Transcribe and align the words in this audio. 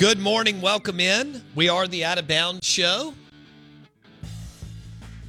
Good 0.00 0.18
morning. 0.18 0.62
Welcome 0.62 0.98
in. 0.98 1.42
We 1.54 1.68
are 1.68 1.86
the 1.86 2.06
Out 2.06 2.16
of 2.16 2.26
Bounds 2.26 2.66
Show. 2.66 3.12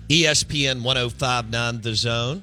ESPN 0.08 0.82
1059 0.82 1.82
The 1.82 1.94
Zone. 1.94 2.42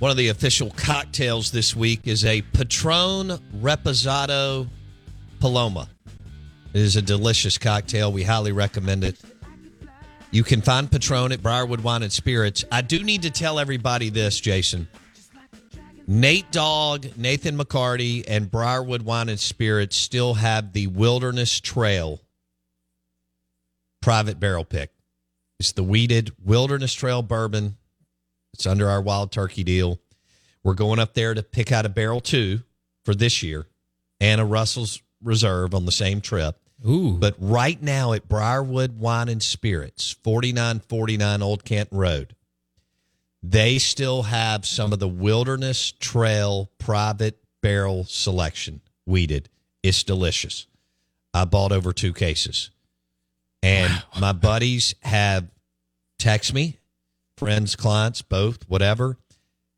One 0.00 0.10
of 0.10 0.16
the 0.16 0.26
official 0.30 0.72
cocktails 0.72 1.52
this 1.52 1.76
week 1.76 2.00
is 2.08 2.24
a 2.24 2.42
Patron 2.42 3.38
Reposado 3.60 4.66
Paloma. 5.38 5.88
It 6.74 6.80
is 6.80 6.96
a 6.96 7.02
delicious 7.02 7.58
cocktail. 7.58 8.10
We 8.10 8.24
highly 8.24 8.50
recommend 8.50 9.04
it. 9.04 9.20
You 10.32 10.42
can 10.42 10.62
find 10.62 10.90
Patron 10.90 11.30
at 11.30 11.40
Briarwood 11.40 11.78
Wine 11.78 12.02
and 12.02 12.10
Spirits. 12.10 12.64
I 12.72 12.80
do 12.80 13.04
need 13.04 13.22
to 13.22 13.30
tell 13.30 13.60
everybody 13.60 14.10
this, 14.10 14.40
Jason. 14.40 14.88
Nate 16.10 16.50
Dogg, 16.50 17.18
Nathan 17.18 17.58
McCarty, 17.58 18.24
and 18.26 18.50
Briarwood 18.50 19.02
Wine 19.02 19.28
and 19.28 19.38
Spirits 19.38 19.94
still 19.94 20.34
have 20.34 20.72
the 20.72 20.86
Wilderness 20.86 21.60
Trail 21.60 22.22
private 24.00 24.40
barrel 24.40 24.64
pick. 24.64 24.90
It's 25.60 25.72
the 25.72 25.82
wheated 25.82 26.32
Wilderness 26.42 26.94
Trail 26.94 27.20
bourbon. 27.20 27.76
It's 28.54 28.64
under 28.64 28.88
our 28.88 29.02
wild 29.02 29.32
turkey 29.32 29.62
deal. 29.64 30.00
We're 30.64 30.72
going 30.72 30.98
up 30.98 31.12
there 31.12 31.34
to 31.34 31.42
pick 31.42 31.72
out 31.72 31.84
a 31.84 31.90
barrel 31.90 32.22
two 32.22 32.62
for 33.04 33.14
this 33.14 33.42
year 33.42 33.66
and 34.18 34.40
a 34.40 34.46
Russell's 34.46 35.02
Reserve 35.22 35.74
on 35.74 35.84
the 35.84 35.92
same 35.92 36.22
trip. 36.22 36.56
Ooh. 36.88 37.18
But 37.18 37.34
right 37.38 37.82
now 37.82 38.14
at 38.14 38.28
Briarwood 38.28 38.98
Wine 38.98 39.28
and 39.28 39.42
Spirits, 39.42 40.12
4949 40.24 41.42
Old 41.42 41.64
Canton 41.64 41.98
Road, 41.98 42.34
they 43.42 43.78
still 43.78 44.24
have 44.24 44.66
some 44.66 44.92
of 44.92 44.98
the 44.98 45.08
Wilderness 45.08 45.92
Trail 45.92 46.70
private 46.78 47.38
barrel 47.62 48.04
selection 48.04 48.80
wheated. 49.06 49.48
It's 49.82 50.02
delicious. 50.02 50.66
I 51.32 51.44
bought 51.44 51.72
over 51.72 51.92
two 51.92 52.12
cases. 52.12 52.70
And 53.62 54.02
my 54.20 54.32
buddies 54.32 54.94
have 55.02 55.48
text 56.18 56.54
me, 56.54 56.78
friends, 57.36 57.76
clients, 57.76 58.22
both, 58.22 58.68
whatever, 58.68 59.16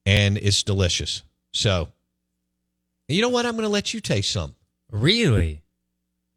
and 0.04 0.36
it's 0.36 0.62
delicious. 0.62 1.22
So, 1.52 1.88
you 3.08 3.22
know 3.22 3.28
what? 3.28 3.46
I'm 3.46 3.52
going 3.52 3.62
to 3.62 3.68
let 3.68 3.94
you 3.94 4.00
taste 4.00 4.30
some. 4.30 4.54
Really? 4.90 5.62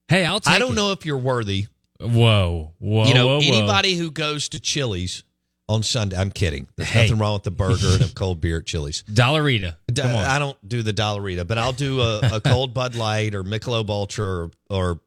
Hey, 0.08 0.26
I'll 0.26 0.40
take 0.40 0.56
I 0.56 0.60
don't 0.60 0.72
it. 0.72 0.76
know 0.76 0.92
if 0.92 1.06
you're 1.06 1.18
worthy. 1.18 1.68
Whoa, 2.00 2.74
whoa, 2.80 3.06
you 3.06 3.14
know, 3.14 3.28
whoa, 3.28 3.40
whoa. 3.40 3.48
anybody 3.48 3.96
who 3.96 4.12
goes 4.12 4.50
to 4.50 4.60
Chili's 4.60 5.24
on 5.74 5.84
Sunday, 5.84 6.16
I'm 6.18 6.32
kidding. 6.32 6.68
There's 6.76 6.90
Hey. 6.90 7.04
nothing 7.04 7.18
wrong 7.20 7.34
with 7.34 7.44
the 7.44 7.52
burger 7.52 7.88
and 7.94 8.02
a 8.04 8.08
cold 8.16 8.40
beer 8.42 8.58
at 8.60 8.66
Chili's. 8.66 9.04
Dollarita. 9.12 9.76
D- 9.92 10.02
Come 10.02 10.12
on. 10.16 10.24
I 10.26 10.40
don't 10.40 10.58
do 10.68 10.82
the 10.84 10.94
Dollarita, 10.94 11.48
but 11.48 11.58
I'll 11.58 11.74
do 11.74 12.02
a, 12.02 12.20
a 12.34 12.42
cold 12.42 12.74
Bud 12.76 12.96
Light 12.96 13.34
or 13.36 13.44
Michelob 13.44 13.90
Ultra 13.90 14.26
or, 14.26 14.52
or 14.70 15.00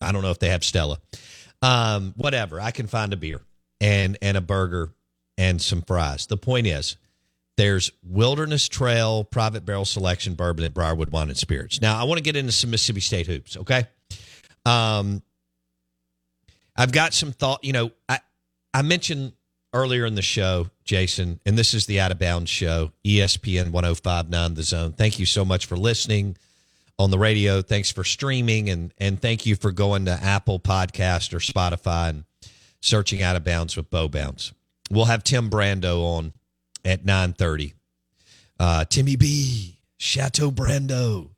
I 0.00 0.12
don't 0.12 0.22
know 0.22 0.30
if 0.30 0.38
they 0.38 0.50
have 0.50 0.62
Stella. 0.64 0.98
Um, 1.62 2.12
whatever. 2.16 2.60
I 2.60 2.70
can 2.72 2.86
find 2.86 3.12
a 3.12 3.16
beer 3.16 3.40
and 3.80 4.18
and 4.20 4.36
a 4.36 4.40
burger 4.40 4.90
and 5.38 5.60
some 5.62 5.82
fries. 5.82 6.26
The 6.26 6.36
point 6.36 6.66
is, 6.66 6.96
there's 7.56 7.92
Wilderness 8.02 8.68
Trail 8.68 9.24
Private 9.24 9.64
Barrel 9.64 9.84
Selection 9.84 10.34
Bourbon 10.34 10.64
at 10.64 10.74
Briarwood 10.74 11.10
Wine 11.10 11.28
and 11.28 11.36
Spirits. 11.38 11.80
Now, 11.80 11.98
I 12.00 12.04
want 12.04 12.18
to 12.18 12.22
get 12.22 12.34
into 12.36 12.50
some 12.52 12.70
Mississippi 12.70 13.00
State 13.00 13.26
hoops. 13.26 13.56
Okay. 13.56 13.86
Um, 14.66 15.22
I've 16.76 16.92
got 16.92 17.14
some 17.14 17.32
thought. 17.32 17.62
You 17.64 17.72
know, 17.72 17.90
I 18.08 18.20
I 18.74 18.82
mentioned 18.82 19.32
earlier 19.72 20.04
in 20.06 20.14
the 20.14 20.22
show, 20.22 20.68
Jason, 20.84 21.40
and 21.46 21.56
this 21.56 21.74
is 21.74 21.86
the 21.86 22.00
Out 22.00 22.12
of 22.12 22.18
Bounds 22.18 22.50
show, 22.50 22.92
ESPN 23.04 23.70
1059 23.70 24.54
The 24.54 24.62
Zone. 24.62 24.92
Thank 24.92 25.18
you 25.18 25.26
so 25.26 25.44
much 25.44 25.66
for 25.66 25.76
listening 25.76 26.36
on 26.98 27.10
the 27.10 27.18
radio. 27.18 27.62
Thanks 27.62 27.90
for 27.90 28.04
streaming 28.04 28.68
and 28.70 28.92
and 28.98 29.20
thank 29.20 29.46
you 29.46 29.56
for 29.56 29.72
going 29.72 30.04
to 30.04 30.12
Apple 30.12 30.60
Podcast 30.60 31.32
or 31.32 31.38
Spotify 31.38 32.10
and 32.10 32.24
searching 32.80 33.22
Out 33.22 33.36
of 33.36 33.44
Bounds 33.44 33.76
with 33.76 33.90
Bo 33.90 34.08
Bounds. 34.08 34.52
We'll 34.90 35.06
have 35.06 35.24
Tim 35.24 35.50
Brando 35.50 36.02
on 36.02 36.32
at 36.84 37.04
9:30. 37.04 37.72
Uh 38.60 38.84
Timmy 38.84 39.16
B, 39.16 39.78
Chateau 39.98 40.50
Brando. 40.50 41.30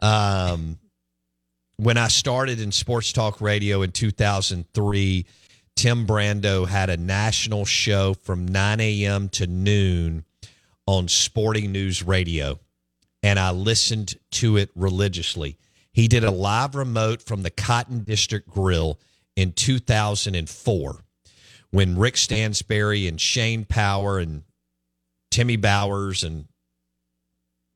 Um 0.00 0.78
when 1.76 1.96
I 1.98 2.06
started 2.06 2.60
in 2.60 2.70
sports 2.70 3.12
talk 3.12 3.40
radio 3.40 3.82
in 3.82 3.90
2003, 3.90 5.26
Tim 5.76 6.06
Brando 6.06 6.66
had 6.66 6.88
a 6.88 6.96
national 6.96 7.64
show 7.64 8.14
from 8.14 8.46
9 8.46 8.80
a.m. 8.80 9.28
to 9.30 9.46
noon 9.46 10.24
on 10.86 11.08
Sporting 11.08 11.72
News 11.72 12.02
Radio, 12.02 12.60
and 13.22 13.38
I 13.38 13.50
listened 13.50 14.14
to 14.32 14.56
it 14.56 14.70
religiously. 14.74 15.58
He 15.92 16.08
did 16.08 16.24
a 16.24 16.30
live 16.30 16.74
remote 16.74 17.22
from 17.22 17.42
the 17.42 17.50
Cotton 17.50 18.04
District 18.04 18.48
Grill 18.48 18.98
in 19.36 19.52
2004 19.52 21.04
when 21.70 21.98
Rick 21.98 22.16
Stansbury 22.16 23.08
and 23.08 23.20
Shane 23.20 23.64
Power 23.64 24.18
and 24.18 24.44
Timmy 25.30 25.56
Bowers 25.56 26.22
and 26.22 26.46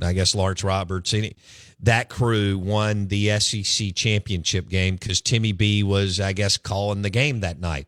I 0.01 0.13
guess 0.13 0.35
Lawrence 0.35 0.63
Roberts, 0.65 1.13
any- 1.15 1.37
that 1.81 2.09
crew 2.09 2.59
won 2.59 3.09
the 3.09 3.39
SEC 3.39 3.95
championship 3.95 4.69
game 4.69 4.97
because 4.97 5.21
Timmy 5.21 5.53
B 5.53 5.83
was, 5.83 6.21
I 6.21 6.33
guess, 6.33 6.57
calling 6.57 7.03
the 7.03 7.11
game 7.11 7.41
that 7.41 7.61
night. 7.61 7.87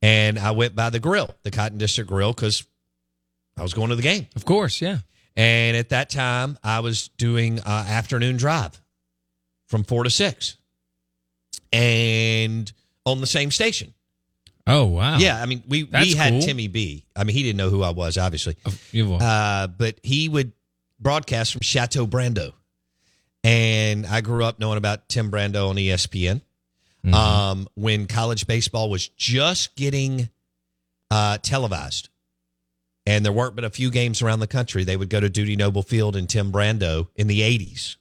And 0.00 0.38
I 0.38 0.50
went 0.52 0.74
by 0.74 0.90
the 0.90 0.98
grill, 1.00 1.34
the 1.42 1.50
Cotton 1.50 1.78
District 1.78 2.08
Grill, 2.08 2.32
because 2.32 2.66
I 3.56 3.62
was 3.62 3.72
going 3.74 3.90
to 3.90 3.96
the 3.96 4.02
game. 4.02 4.26
Of 4.34 4.44
course, 4.44 4.80
yeah. 4.80 4.98
And 5.36 5.76
at 5.76 5.90
that 5.90 6.10
time, 6.10 6.58
I 6.62 6.80
was 6.80 7.08
doing 7.16 7.60
uh, 7.60 7.86
afternoon 7.88 8.36
drive 8.36 8.80
from 9.68 9.84
four 9.84 10.04
to 10.04 10.10
six, 10.10 10.58
and 11.72 12.70
on 13.06 13.20
the 13.20 13.26
same 13.26 13.50
station. 13.50 13.94
Oh 14.66 14.84
wow. 14.84 15.18
Yeah, 15.18 15.42
I 15.42 15.46
mean, 15.46 15.62
we 15.66 15.84
That's 15.84 16.06
we 16.06 16.14
had 16.14 16.32
cool. 16.34 16.42
Timmy 16.42 16.68
B. 16.68 17.04
I 17.16 17.24
mean, 17.24 17.34
he 17.34 17.42
didn't 17.42 17.56
know 17.56 17.70
who 17.70 17.82
I 17.82 17.90
was, 17.90 18.18
obviously. 18.18 18.56
Oh. 18.66 19.14
Uh, 19.16 19.66
but 19.66 19.98
he 20.02 20.28
would 20.28 20.52
broadcast 21.02 21.52
from 21.52 21.60
Chateau 21.62 22.06
Brando. 22.06 22.52
And 23.44 24.06
I 24.06 24.20
grew 24.20 24.44
up 24.44 24.58
knowing 24.58 24.78
about 24.78 25.08
Tim 25.08 25.30
Brando 25.30 25.68
on 25.68 25.76
ESPN. 25.76 26.42
Mhm. 27.04 27.14
Um, 27.14 27.68
when 27.74 28.06
college 28.06 28.46
baseball 28.46 28.88
was 28.88 29.08
just 29.08 29.74
getting 29.74 30.28
uh, 31.10 31.38
televised. 31.38 32.08
And 33.04 33.24
there 33.24 33.32
weren't 33.32 33.56
but 33.56 33.64
a 33.64 33.70
few 33.70 33.90
games 33.90 34.22
around 34.22 34.40
the 34.40 34.46
country. 34.46 34.84
They 34.84 34.96
would 34.96 35.10
go 35.10 35.18
to 35.18 35.28
Dudy 35.28 35.56
Noble 35.56 35.82
Field 35.82 36.14
and 36.16 36.28
Tim 36.28 36.52
Brando 36.52 37.08
in 37.16 37.26
the 37.26 37.40
80s. 37.40 37.96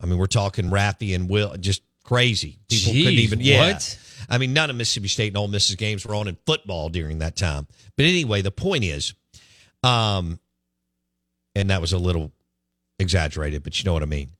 I 0.00 0.06
mean, 0.06 0.18
we're 0.18 0.26
talking 0.26 0.70
Raffy 0.70 1.14
and 1.14 1.28
Will, 1.28 1.54
just 1.58 1.82
crazy. 2.02 2.58
People 2.68 2.92
couldn't 2.94 3.12
even, 3.12 3.40
yeah. 3.40 3.72
what? 3.72 3.98
I 4.28 4.38
mean, 4.38 4.52
none 4.52 4.70
of 4.70 4.76
Mississippi 4.76 5.08
State 5.08 5.28
and 5.28 5.36
Ole 5.36 5.48
Miss's 5.48 5.76
games 5.76 6.06
were 6.06 6.14
on 6.14 6.26
in 6.26 6.36
football 6.46 6.88
during 6.88 7.18
that 7.18 7.36
time. 7.36 7.66
But 7.96 8.06
anyway, 8.06 8.40
the 8.40 8.50
point 8.50 8.84
is, 8.84 9.14
um, 9.82 10.40
and 11.60 11.70
that 11.70 11.80
was 11.80 11.92
a 11.92 11.98
little 11.98 12.32
exaggerated, 12.98 13.62
but 13.62 13.78
you 13.78 13.84
know 13.84 13.92
what 13.92 14.02
I 14.02 14.06
mean. 14.06 14.30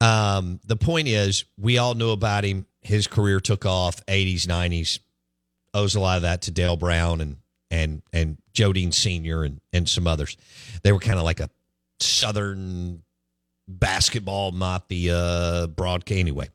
Um, 0.00 0.58
the 0.66 0.76
point 0.76 1.06
is, 1.06 1.44
we 1.58 1.78
all 1.78 1.94
knew 1.94 2.10
about 2.10 2.44
him. 2.44 2.66
His 2.80 3.06
career 3.06 3.38
took 3.38 3.64
off, 3.64 4.04
80s, 4.06 4.46
90s. 4.46 4.98
Owes 5.74 5.94
a 5.94 6.00
lot 6.00 6.16
of 6.16 6.22
that 6.22 6.42
to 6.42 6.50
Dale 6.50 6.76
Brown 6.76 7.20
and 7.20 7.36
and 7.70 8.02
and 8.12 8.36
Joe 8.52 8.72
Dean 8.72 8.92
Senior 8.92 9.42
and 9.44 9.60
and 9.72 9.88
some 9.88 10.06
others. 10.06 10.36
They 10.82 10.92
were 10.92 10.98
kind 10.98 11.18
of 11.18 11.24
like 11.24 11.40
a 11.40 11.48
southern 12.00 13.02
basketball 13.66 14.52
mafia 14.52 15.68
broadcast. 15.74 16.18
Anyway, 16.18 16.48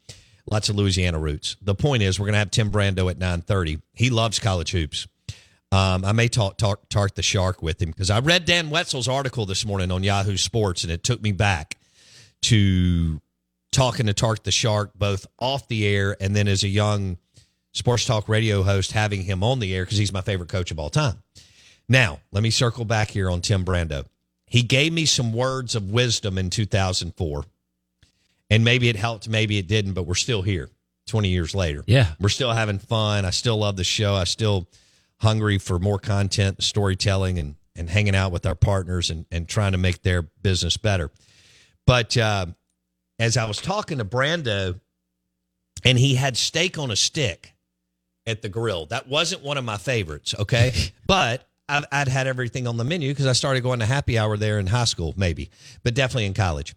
lots 0.51 0.69
of 0.69 0.75
Louisiana 0.75 1.17
roots. 1.17 1.55
The 1.61 1.73
point 1.73 2.03
is, 2.03 2.19
we're 2.19 2.27
gonna 2.27 2.37
have 2.37 2.51
Tim 2.51 2.69
Brando 2.69 3.09
at 3.09 3.17
9:30. 3.17 3.81
He 3.93 4.11
loves 4.11 4.37
college 4.37 4.71
hoops. 4.71 5.07
Um, 5.77 6.03
I 6.03 6.11
may 6.11 6.27
talk, 6.27 6.57
talk 6.57 6.89
Tark 6.89 7.13
the 7.13 7.21
Shark 7.21 7.61
with 7.61 7.79
him 7.79 7.91
because 7.91 8.09
I 8.09 8.19
read 8.19 8.45
Dan 8.45 8.71
Wetzel's 8.71 9.07
article 9.07 9.45
this 9.45 9.63
morning 9.63 9.91
on 9.91 10.01
Yahoo 10.01 10.35
Sports, 10.35 10.81
and 10.83 10.91
it 10.91 11.03
took 11.03 11.21
me 11.21 11.31
back 11.31 11.77
to 12.43 13.21
talking 13.71 14.07
to 14.07 14.13
Tark 14.15 14.41
the 14.41 14.49
Shark 14.49 14.93
both 14.95 15.27
off 15.37 15.67
the 15.67 15.85
air 15.85 16.17
and 16.19 16.35
then 16.35 16.47
as 16.47 16.63
a 16.63 16.67
young 16.67 17.19
sports 17.73 18.05
talk 18.05 18.27
radio 18.27 18.63
host, 18.63 18.91
having 18.93 19.21
him 19.21 19.43
on 19.43 19.59
the 19.59 19.75
air 19.75 19.83
because 19.83 19.99
he's 19.99 20.11
my 20.11 20.21
favorite 20.21 20.49
coach 20.49 20.71
of 20.71 20.79
all 20.79 20.89
time. 20.89 21.21
Now, 21.87 22.21
let 22.31 22.41
me 22.41 22.49
circle 22.49 22.83
back 22.83 23.11
here 23.11 23.29
on 23.29 23.41
Tim 23.41 23.63
Brando. 23.63 24.05
He 24.47 24.63
gave 24.63 24.91
me 24.91 25.05
some 25.05 25.31
words 25.31 25.75
of 25.75 25.91
wisdom 25.91 26.39
in 26.39 26.49
2004, 26.49 27.43
and 28.49 28.63
maybe 28.63 28.89
it 28.89 28.95
helped, 28.95 29.29
maybe 29.29 29.59
it 29.59 29.67
didn't, 29.67 29.93
but 29.93 30.07
we're 30.07 30.15
still 30.15 30.41
here 30.41 30.71
20 31.05 31.27
years 31.29 31.53
later. 31.53 31.83
Yeah. 31.85 32.13
We're 32.19 32.29
still 32.29 32.51
having 32.51 32.79
fun. 32.79 33.25
I 33.25 33.29
still 33.29 33.57
love 33.57 33.75
the 33.75 33.83
show. 33.83 34.15
I 34.15 34.23
still 34.23 34.67
hungry 35.19 35.57
for 35.57 35.79
more 35.79 35.99
content, 35.99 36.63
storytelling, 36.63 37.37
and 37.39 37.55
and 37.75 37.89
hanging 37.89 38.15
out 38.15 38.31
with 38.31 38.45
our 38.45 38.55
partners 38.55 39.09
and 39.09 39.25
and 39.31 39.47
trying 39.47 39.71
to 39.73 39.77
make 39.77 40.01
their 40.01 40.21
business 40.21 40.77
better. 40.77 41.11
But 41.85 42.17
uh, 42.17 42.47
as 43.19 43.37
I 43.37 43.45
was 43.45 43.57
talking 43.57 43.99
to 43.99 44.05
Brando, 44.05 44.79
and 45.83 45.97
he 45.97 46.15
had 46.15 46.37
steak 46.37 46.77
on 46.77 46.91
a 46.91 46.95
stick 46.95 47.53
at 48.25 48.41
the 48.41 48.49
grill. 48.49 48.85
That 48.87 49.07
wasn't 49.07 49.41
one 49.43 49.57
of 49.57 49.63
my 49.63 49.77
favorites. 49.77 50.35
Okay, 50.37 50.73
but 51.07 51.47
I've, 51.69 51.85
I'd 51.91 52.07
had 52.07 52.27
everything 52.27 52.67
on 52.67 52.77
the 52.77 52.83
menu 52.83 53.09
because 53.09 53.27
I 53.27 53.33
started 53.33 53.61
going 53.61 53.79
to 53.79 53.85
happy 53.85 54.17
hour 54.17 54.37
there 54.37 54.59
in 54.59 54.67
high 54.67 54.85
school, 54.85 55.13
maybe, 55.17 55.49
but 55.83 55.95
definitely 55.95 56.25
in 56.25 56.33
college. 56.33 56.75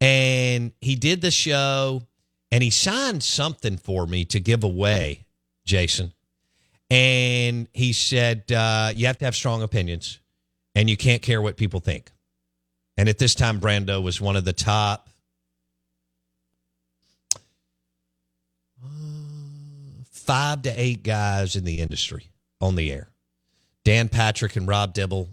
And 0.00 0.72
he 0.80 0.96
did 0.96 1.20
the 1.20 1.30
show, 1.30 2.02
and 2.50 2.62
he 2.62 2.70
signed 2.70 3.22
something 3.22 3.76
for 3.76 4.06
me 4.06 4.24
to 4.26 4.40
give 4.40 4.64
away, 4.64 5.26
Jason. 5.64 6.12
And 6.90 7.68
he 7.72 7.92
said, 7.92 8.50
uh, 8.50 8.92
You 8.94 9.06
have 9.06 9.18
to 9.18 9.24
have 9.24 9.36
strong 9.36 9.62
opinions 9.62 10.18
and 10.74 10.90
you 10.90 10.96
can't 10.96 11.22
care 11.22 11.40
what 11.40 11.56
people 11.56 11.80
think. 11.80 12.10
And 12.96 13.08
at 13.08 13.18
this 13.18 13.34
time, 13.34 13.60
Brando 13.60 14.02
was 14.02 14.20
one 14.20 14.36
of 14.36 14.44
the 14.44 14.52
top 14.52 15.08
uh, 18.84 18.88
five 20.10 20.62
to 20.62 20.70
eight 20.70 21.02
guys 21.02 21.56
in 21.56 21.64
the 21.64 21.80
industry 21.80 22.26
on 22.60 22.74
the 22.74 22.92
air 22.92 23.08
Dan 23.84 24.08
Patrick 24.08 24.56
and 24.56 24.68
Rob 24.68 24.92
Dibble, 24.92 25.28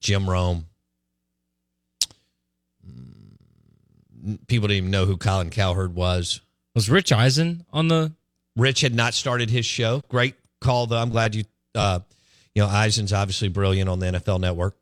Jim 0.00 0.28
Rome. 0.28 0.66
People 4.46 4.68
didn't 4.68 4.78
even 4.78 4.90
know 4.90 5.06
who 5.06 5.16
Colin 5.16 5.50
Cowherd 5.50 5.94
was. 5.94 6.40
Was 6.74 6.88
Rich 6.90 7.12
Eisen 7.12 7.64
on 7.72 7.88
the? 7.88 8.12
Rich 8.56 8.80
had 8.80 8.94
not 8.94 9.14
started 9.14 9.50
his 9.50 9.64
show. 9.64 10.02
Great 10.08 10.34
call, 10.60 10.86
though. 10.86 10.98
I'm 10.98 11.10
glad 11.10 11.34
you, 11.34 11.44
uh, 11.74 12.00
you 12.54 12.62
know, 12.62 12.68
Eisen's 12.68 13.12
obviously 13.12 13.48
brilliant 13.48 13.88
on 13.88 13.98
the 13.98 14.06
NFL 14.06 14.40
Network. 14.40 14.76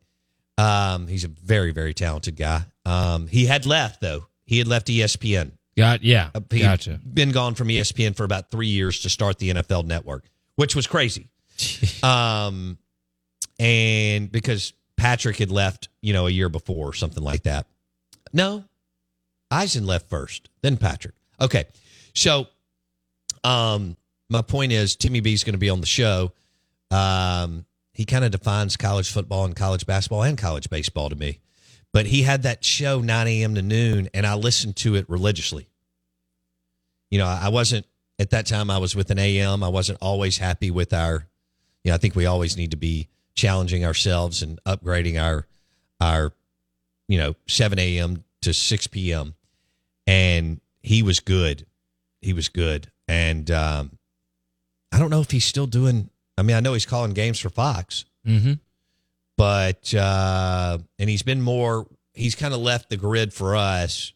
Um, 0.59 1.07
he's 1.07 1.25
a 1.25 1.29
very, 1.29 1.73
very 1.73 1.95
talented 1.95 2.37
guy. 2.37 2.63
Um, 2.85 3.27
he 3.27 3.47
had 3.47 3.67
left 3.67 4.01
though. 4.01 4.27
He 4.47 4.59
had 4.59 4.67
left 4.67 4.87
ESPN. 4.87 5.53
Got 5.77 6.03
yeah. 6.03 6.31
Uh, 6.35 6.41
He'd 6.51 6.63
Gotcha. 6.63 7.01
Been 7.13 7.33
gone 7.33 7.55
from 7.55 7.69
ESPN 7.69 8.17
for 8.17 8.25
about 8.25 8.51
three 8.51 8.69
years 8.69 9.01
to 9.03 9.11
start 9.11 9.39
the 9.39 9.51
NFL 9.51 9.85
Network, 9.85 10.25
which 10.55 10.75
was 10.75 10.87
crazy. 10.87 11.29
um, 12.03 12.79
and 13.59 14.31
because 14.33 14.73
Patrick 14.97 15.37
had 15.37 15.51
left, 15.51 15.89
you 16.01 16.13
know, 16.13 16.27
a 16.27 16.31
year 16.31 16.49
before 16.49 16.89
or 16.89 16.95
something 16.95 17.23
like 17.23 17.43
that. 17.43 17.67
No, 18.33 18.65
Eisen 19.51 19.87
left 19.87 20.09
first, 20.09 20.49
then 20.63 20.77
Patrick. 20.77 21.15
Okay, 21.41 21.65
so 22.15 22.47
um, 23.45 23.97
my 24.29 24.43
point 24.43 24.73
is 24.73 24.97
Timmy 24.97 25.21
B 25.21 25.33
is 25.33 25.45
going 25.45 25.55
to 25.55 25.59
be 25.59 25.71
on 25.71 25.81
the 25.81 25.87
show. 25.87 26.33
Um, 26.91 27.67
he 27.93 28.05
kind 28.05 28.25
of 28.25 28.31
defines 28.31 28.77
college 28.77 29.11
football 29.11 29.45
and 29.45 29.57
college 29.57 29.87
basketball 29.87 30.23
and 30.23 30.37
college 30.37 30.69
baseball 30.69 31.09
to 31.09 31.17
me. 31.17 31.41
But 31.93 32.07
he 32.07 32.23
had 32.23 32.43
that 32.43 32.65
show 32.65 33.01
9 33.01 33.27
a.m. 33.27 33.55
to 33.55 33.63
noon, 33.63 34.11
and 34.13 34.27
I 34.27 34.35
listened 34.35 34.77
to 34.77 34.97
it 34.97 35.09
religiously. 35.09 35.69
You 37.11 37.19
know, 37.19 37.27
I 37.27 37.49
wasn't 37.49 37.87
at 38.19 38.31
that 38.31 38.47
time. 38.47 38.71
I 38.71 38.79
was 38.79 38.95
with 38.95 39.11
an 39.11 39.19
AM. 39.19 39.63
I 39.63 39.69
wasn't 39.69 39.99
always 40.03 40.39
happy 40.39 40.71
with 40.71 40.93
our. 40.93 41.27
You 41.85 41.91
know, 41.91 41.95
I 41.95 41.99
think 41.99 42.15
we 42.15 42.27
always 42.27 42.57
need 42.57 42.73
to 42.73 42.77
be 42.77 43.09
challenging 43.35 43.85
ourselves 43.85 44.43
and 44.43 44.59
upgrading 44.65 45.23
our 45.23 45.47
our 46.01 46.33
you 47.09 47.17
know 47.17 47.35
7 47.47 47.79
a.m. 47.79 48.25
to 48.43 48.53
6 48.53 48.87
p.m. 48.89 49.35
And 50.07 50.61
he 50.83 51.03
was 51.03 51.21
good. 51.21 51.67
He 52.21 52.33
was 52.33 52.49
good, 52.49 52.91
and 53.09 53.51
um, 53.51 53.96
I 54.93 54.99
don't 54.99 55.11
know 55.11 55.21
if 55.21 55.31
he's 55.31 55.45
still 55.45 55.67
doing. 55.67 56.11
I 56.39 56.43
mean, 56.43 56.57
I 56.57 56.61
know 56.61 56.73
he's 56.75 56.87
calling 56.87 57.13
games 57.13 57.39
for 57.41 57.49
Fox, 57.51 58.05
Mm-hmm. 58.27 58.55
but 59.37 59.95
uh, 59.95 60.79
and 60.99 61.11
he's 61.11 61.23
been 61.23 61.41
more. 61.43 61.87
He's 62.15 62.35
kind 62.35 62.55
of 62.55 62.61
left 62.61 62.89
the 62.91 62.97
grid 62.97 63.33
for 63.33 63.57
us. 63.57 64.13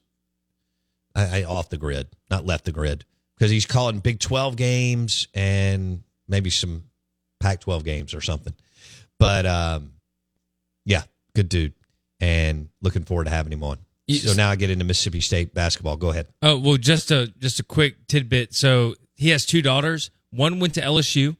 I, 1.14 1.40
I 1.40 1.44
off 1.44 1.68
the 1.68 1.76
grid, 1.76 2.08
not 2.30 2.46
left 2.46 2.64
the 2.64 2.72
grid, 2.72 3.04
because 3.36 3.50
he's 3.50 3.66
calling 3.66 3.98
Big 4.00 4.20
Twelve 4.20 4.56
games 4.56 5.28
and 5.34 6.02
maybe 6.28 6.50
some 6.50 6.84
Pac 7.40 7.60
twelve 7.60 7.84
games 7.84 8.14
or 8.14 8.20
something. 8.20 8.54
But 9.18 9.46
um, 9.46 9.92
yeah, 10.84 11.02
good 11.34 11.48
dude, 11.48 11.74
and 12.20 12.68
looking 12.80 13.04
forward 13.04 13.24
to 13.24 13.30
having 13.30 13.52
him 13.52 13.62
on. 13.62 13.78
So 14.10 14.32
now 14.32 14.50
I 14.50 14.56
get 14.56 14.70
into 14.70 14.84
Mississippi 14.84 15.20
State 15.20 15.54
basketball. 15.54 15.96
Go 15.96 16.08
ahead. 16.10 16.26
Oh 16.42 16.58
well, 16.58 16.76
just 16.76 17.10
a 17.12 17.28
just 17.38 17.60
a 17.60 17.62
quick 17.62 18.06
tidbit. 18.08 18.54
So 18.54 18.94
he 19.14 19.28
has 19.30 19.46
two 19.46 19.62
daughters. 19.62 20.10
One 20.30 20.58
went 20.60 20.74
to 20.74 20.80
LSU. 20.80 21.36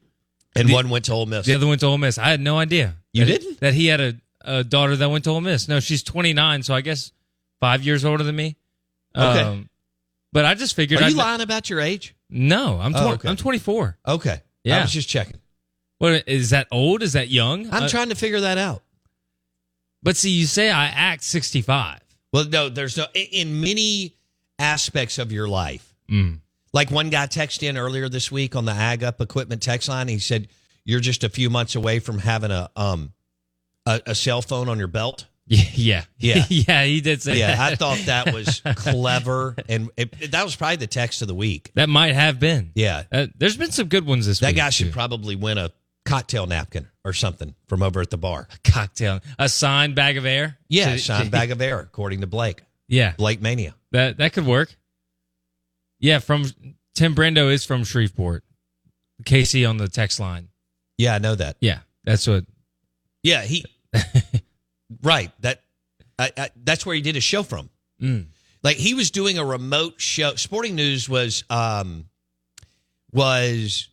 And 0.55 0.67
The- 0.69 0.73
one 0.73 0.89
went 0.89 1.05
to 1.05 1.13
Ole 1.13 1.25
Miss. 1.27 1.45
The 1.45 1.55
other 1.55 1.67
went 1.67 1.79
to 1.81 1.87
Ole 1.87 1.97
Miss. 1.97 2.17
I 2.17 2.29
had 2.29 2.41
no 2.41 2.57
idea. 2.57 2.95
You 3.13 3.23
that- 3.25 3.31
didn't? 3.41 3.59
That 3.61 3.73
he 3.73 3.87
had 3.87 4.01
a, 4.01 4.13
a 4.41 4.63
daughter 4.63 4.95
that 4.97 5.09
went 5.09 5.23
to 5.25 5.29
Ole 5.29 5.41
Miss. 5.41 5.67
No, 5.69 5.79
she's 5.79 6.03
29, 6.03 6.63
so 6.63 6.73
I 6.73 6.81
guess 6.81 7.11
five 7.61 7.83
years 7.83 8.03
older 8.03 8.23
than 8.23 8.35
me. 8.35 8.57
Okay. 9.15 9.41
Um, 9.41 9.69
but 10.33 10.43
I 10.45 10.53
just 10.55 10.75
figured. 10.75 10.99
Are 10.99 11.03
you 11.03 11.07
I'd- 11.09 11.15
lying 11.15 11.41
about 11.41 11.69
your 11.69 11.79
age? 11.79 12.15
No, 12.29 12.79
I'm 12.79 12.93
Oh, 12.95 13.11
tw- 13.11 13.13
okay. 13.15 13.29
I'm 13.29 13.35
24. 13.37 13.97
Okay. 14.07 14.41
Yeah. 14.63 14.79
I 14.79 14.81
was 14.81 14.91
just 14.91 15.07
checking. 15.09 15.37
What 15.99 16.27
is 16.27 16.49
that 16.51 16.67
old? 16.71 17.03
Is 17.03 17.13
that 17.13 17.29
young? 17.29 17.71
I'm 17.73 17.83
Uh, 17.83 17.89
trying 17.89 18.09
to 18.09 18.15
figure 18.15 18.41
that 18.41 18.57
out. 18.57 18.83
But 20.03 20.17
see, 20.17 20.31
you 20.31 20.45
say 20.47 20.69
I 20.71 20.85
act 20.87 21.23
65. 21.23 21.99
Well, 22.33 22.45
no, 22.45 22.69
there's 22.69 22.97
no 22.97 23.05
in- 23.13 23.27
in 23.51 23.61
many 23.61 24.15
aspects 24.57 25.17
of 25.17 25.31
your 25.31 25.47
life. 25.47 25.93
Mm. 26.09 26.39
Like 26.73 26.89
one 26.91 27.09
guy 27.09 27.27
texted 27.27 27.63
in 27.63 27.77
earlier 27.77 28.07
this 28.09 28.31
week 28.31 28.55
on 28.55 28.65
the 28.65 28.71
Ag 28.71 29.03
Up 29.03 29.19
Equipment 29.21 29.61
text 29.61 29.89
line. 29.89 30.07
He 30.07 30.19
said 30.19 30.47
you're 30.85 30.99
just 31.01 31.23
a 31.23 31.29
few 31.29 31.49
months 31.49 31.75
away 31.75 31.99
from 31.99 32.19
having 32.19 32.51
a 32.51 32.69
um 32.75 33.13
a, 33.85 34.01
a 34.07 34.15
cell 34.15 34.41
phone 34.41 34.69
on 34.69 34.77
your 34.77 34.87
belt. 34.87 35.25
Yeah, 35.47 36.03
yeah, 36.17 36.45
Yeah. 36.49 36.85
He 36.85 37.01
did 37.01 37.21
say 37.21 37.37
Yeah, 37.39 37.55
that. 37.55 37.73
I 37.73 37.75
thought 37.75 37.97
that 38.05 38.33
was 38.33 38.61
clever, 38.75 39.55
and 39.67 39.89
it, 39.97 40.31
that 40.31 40.45
was 40.45 40.55
probably 40.55 40.77
the 40.77 40.87
text 40.87 41.21
of 41.21 41.27
the 41.27 41.35
week. 41.35 41.71
that 41.73 41.89
might 41.89 42.13
have 42.13 42.39
been. 42.39 42.71
Yeah, 42.73 43.03
Uh, 43.11 43.27
there's 43.35 43.57
been 43.57 43.71
some 43.71 43.87
good 43.89 44.05
ones 44.05 44.25
this 44.27 44.39
that 44.39 44.47
week. 44.49 44.55
That 44.55 44.61
guy 44.61 44.69
should 44.69 44.87
too. 44.87 44.91
probably 44.93 45.35
win 45.35 45.57
a 45.57 45.71
cocktail 46.05 46.45
napkin 46.47 46.87
or 47.03 47.11
something 47.11 47.53
from 47.67 47.83
over 47.83 47.99
at 47.99 48.11
the 48.11 48.17
bar. 48.17 48.47
A 48.65 48.71
cocktail, 48.71 49.19
a 49.37 49.49
signed 49.49 49.93
bag 49.95 50.15
of 50.17 50.25
air. 50.25 50.57
Yeah, 50.69 50.91
So- 50.91 50.97
signed 51.15 51.31
bag 51.31 51.51
of 51.51 51.61
air, 51.61 51.79
according 51.81 52.21
to 52.21 52.27
Blake. 52.27 52.61
Yeah, 52.87 53.13
Blake 53.17 53.41
Mania. 53.41 53.75
that 53.91 54.17
that 54.19 54.31
could 54.31 54.45
work. 54.45 54.73
Yeah, 56.01 56.19
from 56.19 56.45
Tim 56.95 57.15
Brando 57.15 57.51
is 57.51 57.63
from 57.63 57.83
Shreveport. 57.83 58.43
Casey 59.23 59.65
on 59.65 59.77
the 59.77 59.87
text 59.87 60.19
line. 60.19 60.49
Yeah, 60.97 61.15
I 61.15 61.19
know 61.19 61.35
that. 61.35 61.57
Yeah, 61.61 61.79
that's 62.03 62.27
what. 62.27 62.43
Yeah, 63.23 63.43
he. 63.43 63.63
right. 65.03 65.31
That. 65.41 65.61
I, 66.19 66.31
I, 66.37 66.49
that's 66.63 66.85
where 66.85 66.95
he 66.95 67.01
did 67.01 67.15
his 67.15 67.23
show 67.23 67.43
from. 67.43 67.69
Mm. 68.01 68.25
Like 68.63 68.77
he 68.77 68.93
was 68.93 69.11
doing 69.11 69.37
a 69.37 69.45
remote 69.45 70.01
show. 70.01 70.35
Sporting 70.35 70.75
News 70.75 71.07
was 71.07 71.43
um 71.49 72.05
was 73.11 73.89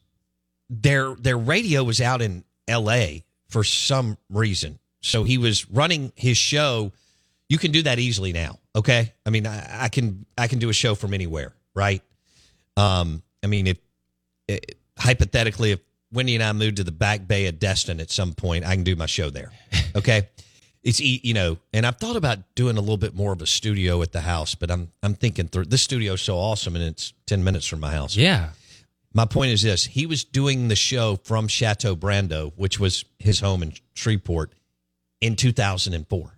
their 0.68 1.14
their 1.14 1.38
radio 1.38 1.84
was 1.84 2.00
out 2.00 2.22
in 2.22 2.44
L.A. 2.66 3.24
for 3.48 3.64
some 3.64 4.18
reason. 4.30 4.78
So 5.00 5.24
he 5.24 5.38
was 5.38 5.70
running 5.70 6.12
his 6.16 6.36
show. 6.36 6.92
You 7.48 7.58
can 7.58 7.70
do 7.70 7.82
that 7.82 7.98
easily 7.98 8.32
now. 8.32 8.58
Okay, 8.76 9.12
I 9.24 9.30
mean, 9.30 9.46
I, 9.46 9.84
I 9.84 9.88
can 9.88 10.26
I 10.36 10.48
can 10.48 10.58
do 10.58 10.68
a 10.68 10.74
show 10.74 10.94
from 10.94 11.14
anywhere, 11.14 11.54
right? 11.78 12.02
Um, 12.76 13.22
I 13.42 13.46
mean, 13.46 13.68
if, 13.68 13.78
eh, 14.48 14.58
hypothetically, 14.98 15.70
if 15.70 15.80
Wendy 16.12 16.34
and 16.34 16.42
I 16.42 16.52
moved 16.52 16.76
to 16.78 16.84
the 16.84 16.92
back 16.92 17.26
bay 17.26 17.46
of 17.46 17.58
Destin 17.58 18.00
at 18.00 18.10
some 18.10 18.34
point, 18.34 18.66
I 18.66 18.74
can 18.74 18.84
do 18.84 18.96
my 18.96 19.06
show 19.06 19.30
there. 19.30 19.52
Okay, 19.96 20.28
it's 20.84 21.00
you 21.00 21.32
know, 21.32 21.56
and 21.72 21.86
I've 21.86 21.96
thought 21.96 22.14
about 22.14 22.38
doing 22.54 22.76
a 22.76 22.80
little 22.80 22.98
bit 22.98 23.14
more 23.14 23.32
of 23.32 23.40
a 23.40 23.46
studio 23.46 24.00
at 24.02 24.12
the 24.12 24.20
house, 24.20 24.54
but 24.54 24.70
I'm 24.70 24.92
I'm 25.02 25.14
thinking 25.14 25.48
through 25.48 25.64
this 25.64 25.82
studio 25.82 26.12
is 26.12 26.20
so 26.20 26.36
awesome, 26.36 26.76
and 26.76 26.84
it's 26.84 27.14
ten 27.26 27.42
minutes 27.42 27.66
from 27.66 27.80
my 27.80 27.90
house. 27.90 28.14
Yeah. 28.14 28.50
My 29.14 29.24
point 29.24 29.50
is 29.50 29.62
this: 29.62 29.86
he 29.86 30.04
was 30.04 30.24
doing 30.24 30.68
the 30.68 30.76
show 30.76 31.16
from 31.24 31.48
Chateau 31.48 31.96
Brando, 31.96 32.52
which 32.56 32.78
was 32.78 33.06
his 33.18 33.40
home 33.40 33.62
in 33.62 33.72
Shreveport, 33.94 34.52
in 35.22 35.36
2004. 35.36 36.37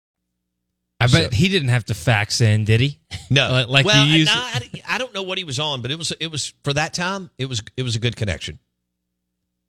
I 1.01 1.07
bet 1.07 1.33
he 1.33 1.49
didn't 1.49 1.69
have 1.69 1.85
to 1.85 1.93
fax 1.93 2.41
in, 2.41 2.65
did 2.65 2.79
he? 2.79 2.99
No, 3.29 3.51
like, 3.51 3.67
like 3.67 3.85
well, 3.85 4.05
you 4.05 4.19
used. 4.19 4.33
no, 4.33 4.39
I, 4.39 4.61
I 4.87 4.97
don't 4.97 5.13
know 5.13 5.23
what 5.23 5.37
he 5.37 5.43
was 5.43 5.59
on, 5.59 5.81
but 5.81 5.91
it 5.91 5.97
was 5.97 6.11
it 6.19 6.31
was 6.31 6.53
for 6.63 6.73
that 6.73 6.93
time. 6.93 7.29
It 7.37 7.47
was 7.47 7.61
it 7.75 7.83
was 7.83 7.95
a 7.95 7.99
good 7.99 8.15
connection. 8.15 8.59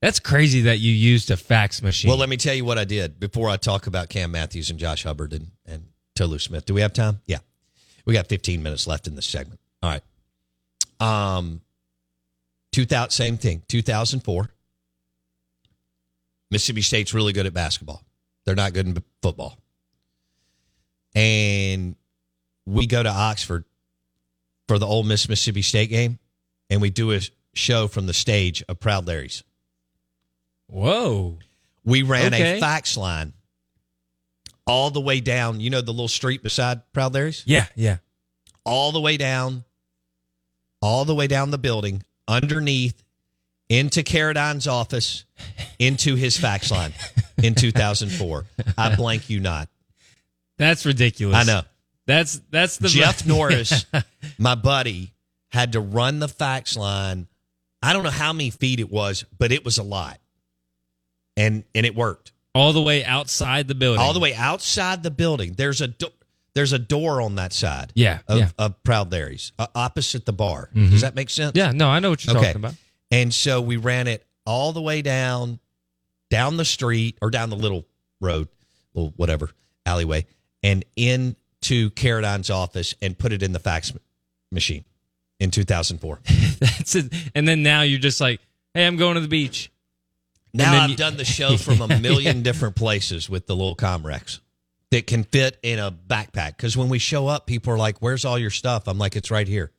That's 0.03 0.19
crazy 0.19 0.63
that 0.63 0.81
you 0.81 0.93
used 0.93 1.31
a 1.31 1.37
fax 1.37 1.81
machine. 1.81 2.09
Well, 2.09 2.19
let 2.19 2.29
me 2.29 2.37
tell 2.37 2.55
you 2.55 2.65
what 2.65 2.77
I 2.77 2.85
did 2.85 3.21
before 3.21 3.49
I 3.49 3.57
talk 3.57 3.87
about 3.87 4.09
Cam 4.09 4.33
Matthews 4.33 4.69
and 4.69 4.79
Josh 4.79 5.05
Hubbard 5.05 5.33
and, 5.33 5.53
and 5.65 5.85
Tolu 6.17 6.41
Smith. 6.41 6.67
Do 6.67 6.75
we 6.75 6.81
have 6.81 6.93
time? 6.93 7.21
Yeah. 7.25 7.39
We 8.05 8.13
got 8.13 8.27
15 8.27 8.65
minutes 8.65 8.89
left 8.89 9.07
in 9.07 9.15
this 9.15 9.27
segment. 9.27 9.61
All 9.81 9.91
right. 9.91 10.03
Um, 11.37 11.61
2000, 12.73 13.11
same 13.11 13.37
thing, 13.37 13.63
2004. 13.69 14.51
Mississippi 16.51 16.83
State's 16.83 17.15
really 17.15 17.33
good 17.33 17.47
at 17.47 17.55
basketball. 17.55 18.03
They're 18.45 18.57
not 18.57 18.73
good 18.73 18.87
in 18.87 19.03
football. 19.23 19.57
And 21.15 21.97
we 22.67 22.87
go 22.87 23.03
to 23.03 23.09
Oxford 23.09 23.65
for 24.69 24.79
the 24.79 24.87
Ole 24.87 25.03
Miss 25.03 25.29
Mississippi 25.29 25.63
State 25.63 25.91
game, 25.91 26.19
and 26.71 26.81
we 26.81 26.91
do 26.91 27.13
a 27.13 27.21
show 27.55 27.87
from 27.89 28.07
the 28.07 28.15
stage 28.15 28.63
of 28.69 28.81
Proud 28.81 29.07
Larry's. 29.07 29.43
Whoa. 30.69 31.39
We 31.85 32.03
ran 32.03 32.33
Okay. 32.33 32.57
a 32.59 32.61
fax 32.61 32.97
line 32.97 33.33
all 34.67 34.91
the 34.91 35.01
way 35.01 35.21
down. 35.21 35.61
You 35.61 35.71
know 35.71 35.81
the 35.81 35.91
little 35.93 36.09
street 36.09 36.43
beside 36.43 36.81
Proud 36.93 37.15
Larry's? 37.15 37.43
Yeah, 37.45 37.67
yeah. 37.75 37.99
All 38.65 38.93
the 38.93 39.01
way 39.01 39.17
down, 39.17 39.65
all 40.81 41.05
the 41.05 41.15
way 41.15 41.27
down 41.27 41.51
the 41.51 41.59
building, 41.59 42.05
underneath, 42.29 43.03
into 43.69 44.03
Caradine's 44.03 44.67
office, 44.69 45.25
into 45.79 46.15
his 46.15 46.37
fax 46.39 46.71
line 46.71 46.93
in 47.43 47.55
2004. 47.55 48.47
I 48.79 48.95
blank 48.95 49.29
you 49.29 49.41
not. 49.41 49.69
That's 50.63 50.87
ridiculous. 50.87 51.37
I 51.37 51.45
know. 51.45 51.63
That's 52.07 52.41
that's 52.51 52.77
the 52.79 52.89
Jeff 52.89 53.27
Norris, 53.27 53.85
my 54.39 54.55
buddy, 54.55 55.13
had 55.51 55.73
to 55.73 55.81
run 55.81 56.19
the 56.19 56.29
fax 56.29 56.77
line. 56.77 57.27
I 57.83 57.93
don't 57.93 58.03
know 58.05 58.11
how 58.11 58.33
many 58.33 58.51
feet 58.51 58.81
it 58.81 58.91
was, 58.91 59.25
but 59.39 59.53
it 59.53 59.65
was 59.65 59.79
a 59.79 59.83
lot. 59.83 60.19
And 61.37 61.65
and 61.75 61.87
it 61.87 61.95
worked. 61.95 62.33
all 62.55 62.73
the 62.73 62.83
way 62.83 63.05
outside 63.05 63.67
the 63.69 63.75
building. 63.75 64.01
All 64.01 64.13
the 64.13 64.21
way 64.21 64.35
outside 64.35 65.03
the 65.03 65.11
building. 65.11 65.55
There's 65.57 65.81
a 65.81 65.89
do- 65.89 66.13
there's 66.55 66.73
a 66.75 66.79
door 66.79 67.23
on 67.23 67.37
that 67.37 67.53
side. 67.55 67.93
Yeah, 67.95 68.19
Of, 68.29 68.39
yeah. 68.39 68.49
of 68.59 68.83
Proud 68.85 69.11
Larry's, 69.11 69.53
uh, 69.59 69.69
opposite 69.75 70.27
the 70.27 70.35
bar. 70.35 70.69
Mhm. 70.75 70.91
Does 70.91 71.01
that 71.01 71.15
make 71.15 71.31
sense? 71.31 71.53
Yeah, 71.55 71.73
no, 71.73 71.89
I 71.89 71.99
know 71.99 72.11
what 72.11 72.23
you're 72.27 72.37
Okay. 72.37 72.49
talking 72.49 72.61
about. 72.61 72.75
And 73.11 73.33
so 73.33 73.63
we 73.63 73.79
ran 73.79 74.07
it 74.07 74.27
all 74.45 74.75
the 74.75 74.83
way 74.83 75.01
down, 75.01 75.61
down 76.29 76.59
the 76.59 76.67
street 76.67 77.17
or 77.23 77.31
down 77.31 77.49
the 77.49 77.57
little 77.57 77.87
road, 78.21 78.49
little 78.93 79.15
whatever 79.17 79.51
alleyway, 79.87 80.27
and 80.63 80.85
into 80.97 81.91
Caradine's 81.91 82.51
office 82.51 82.95
and 83.03 83.19
put 83.19 83.33
it 83.33 83.43
in 83.43 83.53
the 83.53 83.59
fax 83.59 83.93
machine 84.51 84.85
in 85.41 85.51
2004. 85.51 86.21
That's 86.61 86.95
it. 86.95 87.13
And 87.35 87.47
then 87.49 87.63
now 87.63 87.83
you're 87.83 87.99
just 87.99 88.21
like, 88.21 88.41
hey, 88.75 88.87
I'm 88.87 88.97
going 88.97 89.15
to 89.15 89.21
the 89.21 89.29
beach. 89.29 89.71
Now 90.55 90.83
I've 90.85 90.91
you- 90.91 90.97
done 90.97 91.17
the 91.17 91.25
show 91.39 91.57
from 91.57 91.81
a 91.81 91.99
million 91.99 92.43
different 92.43 92.77
places 92.77 93.29
with 93.31 93.47
the 93.47 93.57
little 93.57 93.77
Comrex 93.77 94.41
that 94.91 95.07
can 95.07 95.25
fit 95.25 95.59
in 95.63 95.79
a 95.79 95.91
backpack. 95.91 96.57
Because 96.57 96.77
when 96.77 96.89
we 96.91 96.99
show 96.99 97.27
up, 97.27 97.47
people 97.47 97.73
are 97.73 97.79
like, 97.79 97.99
"Where's 98.01 98.25
all 98.27 98.39
your 98.39 98.51
stuff?" 98.51 98.87
I'm 98.87 98.99
like, 98.99 99.17
"It's 99.17 99.31
right 99.31 99.49
here. 99.49 99.73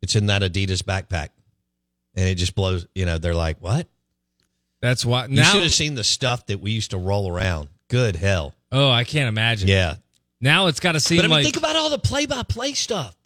It's 0.00 0.16
in 0.16 0.26
that 0.26 0.40
Adidas 0.40 0.82
backpack," 0.82 1.28
and 2.14 2.26
it 2.26 2.36
just 2.36 2.54
blows. 2.54 2.86
You 2.94 3.04
know, 3.04 3.18
they're 3.18 3.34
like, 3.34 3.58
"What?" 3.60 3.86
That's 4.80 5.04
why 5.04 5.26
You 5.26 5.36
now. 5.36 5.52
should 5.52 5.62
have 5.62 5.74
seen 5.74 5.94
the 5.94 6.04
stuff 6.04 6.46
that 6.46 6.60
we 6.60 6.70
used 6.70 6.92
to 6.92 6.98
roll 6.98 7.30
around. 7.30 7.68
Good 7.88 8.16
hell, 8.16 8.54
oh, 8.74 8.90
I 8.90 9.04
can't 9.04 9.28
imagine. 9.28 9.68
yeah. 9.68 9.96
Now 10.40 10.66
it's 10.66 10.80
got 10.80 10.92
to 10.92 11.00
seem 11.00 11.18
But 11.18 11.24
I 11.24 11.28
mean, 11.28 11.36
like 11.36 11.44
think 11.44 11.56
about 11.56 11.76
all 11.76 11.88
the 11.88 11.98
play-by-play 11.98 12.74
stuff: 12.74 13.16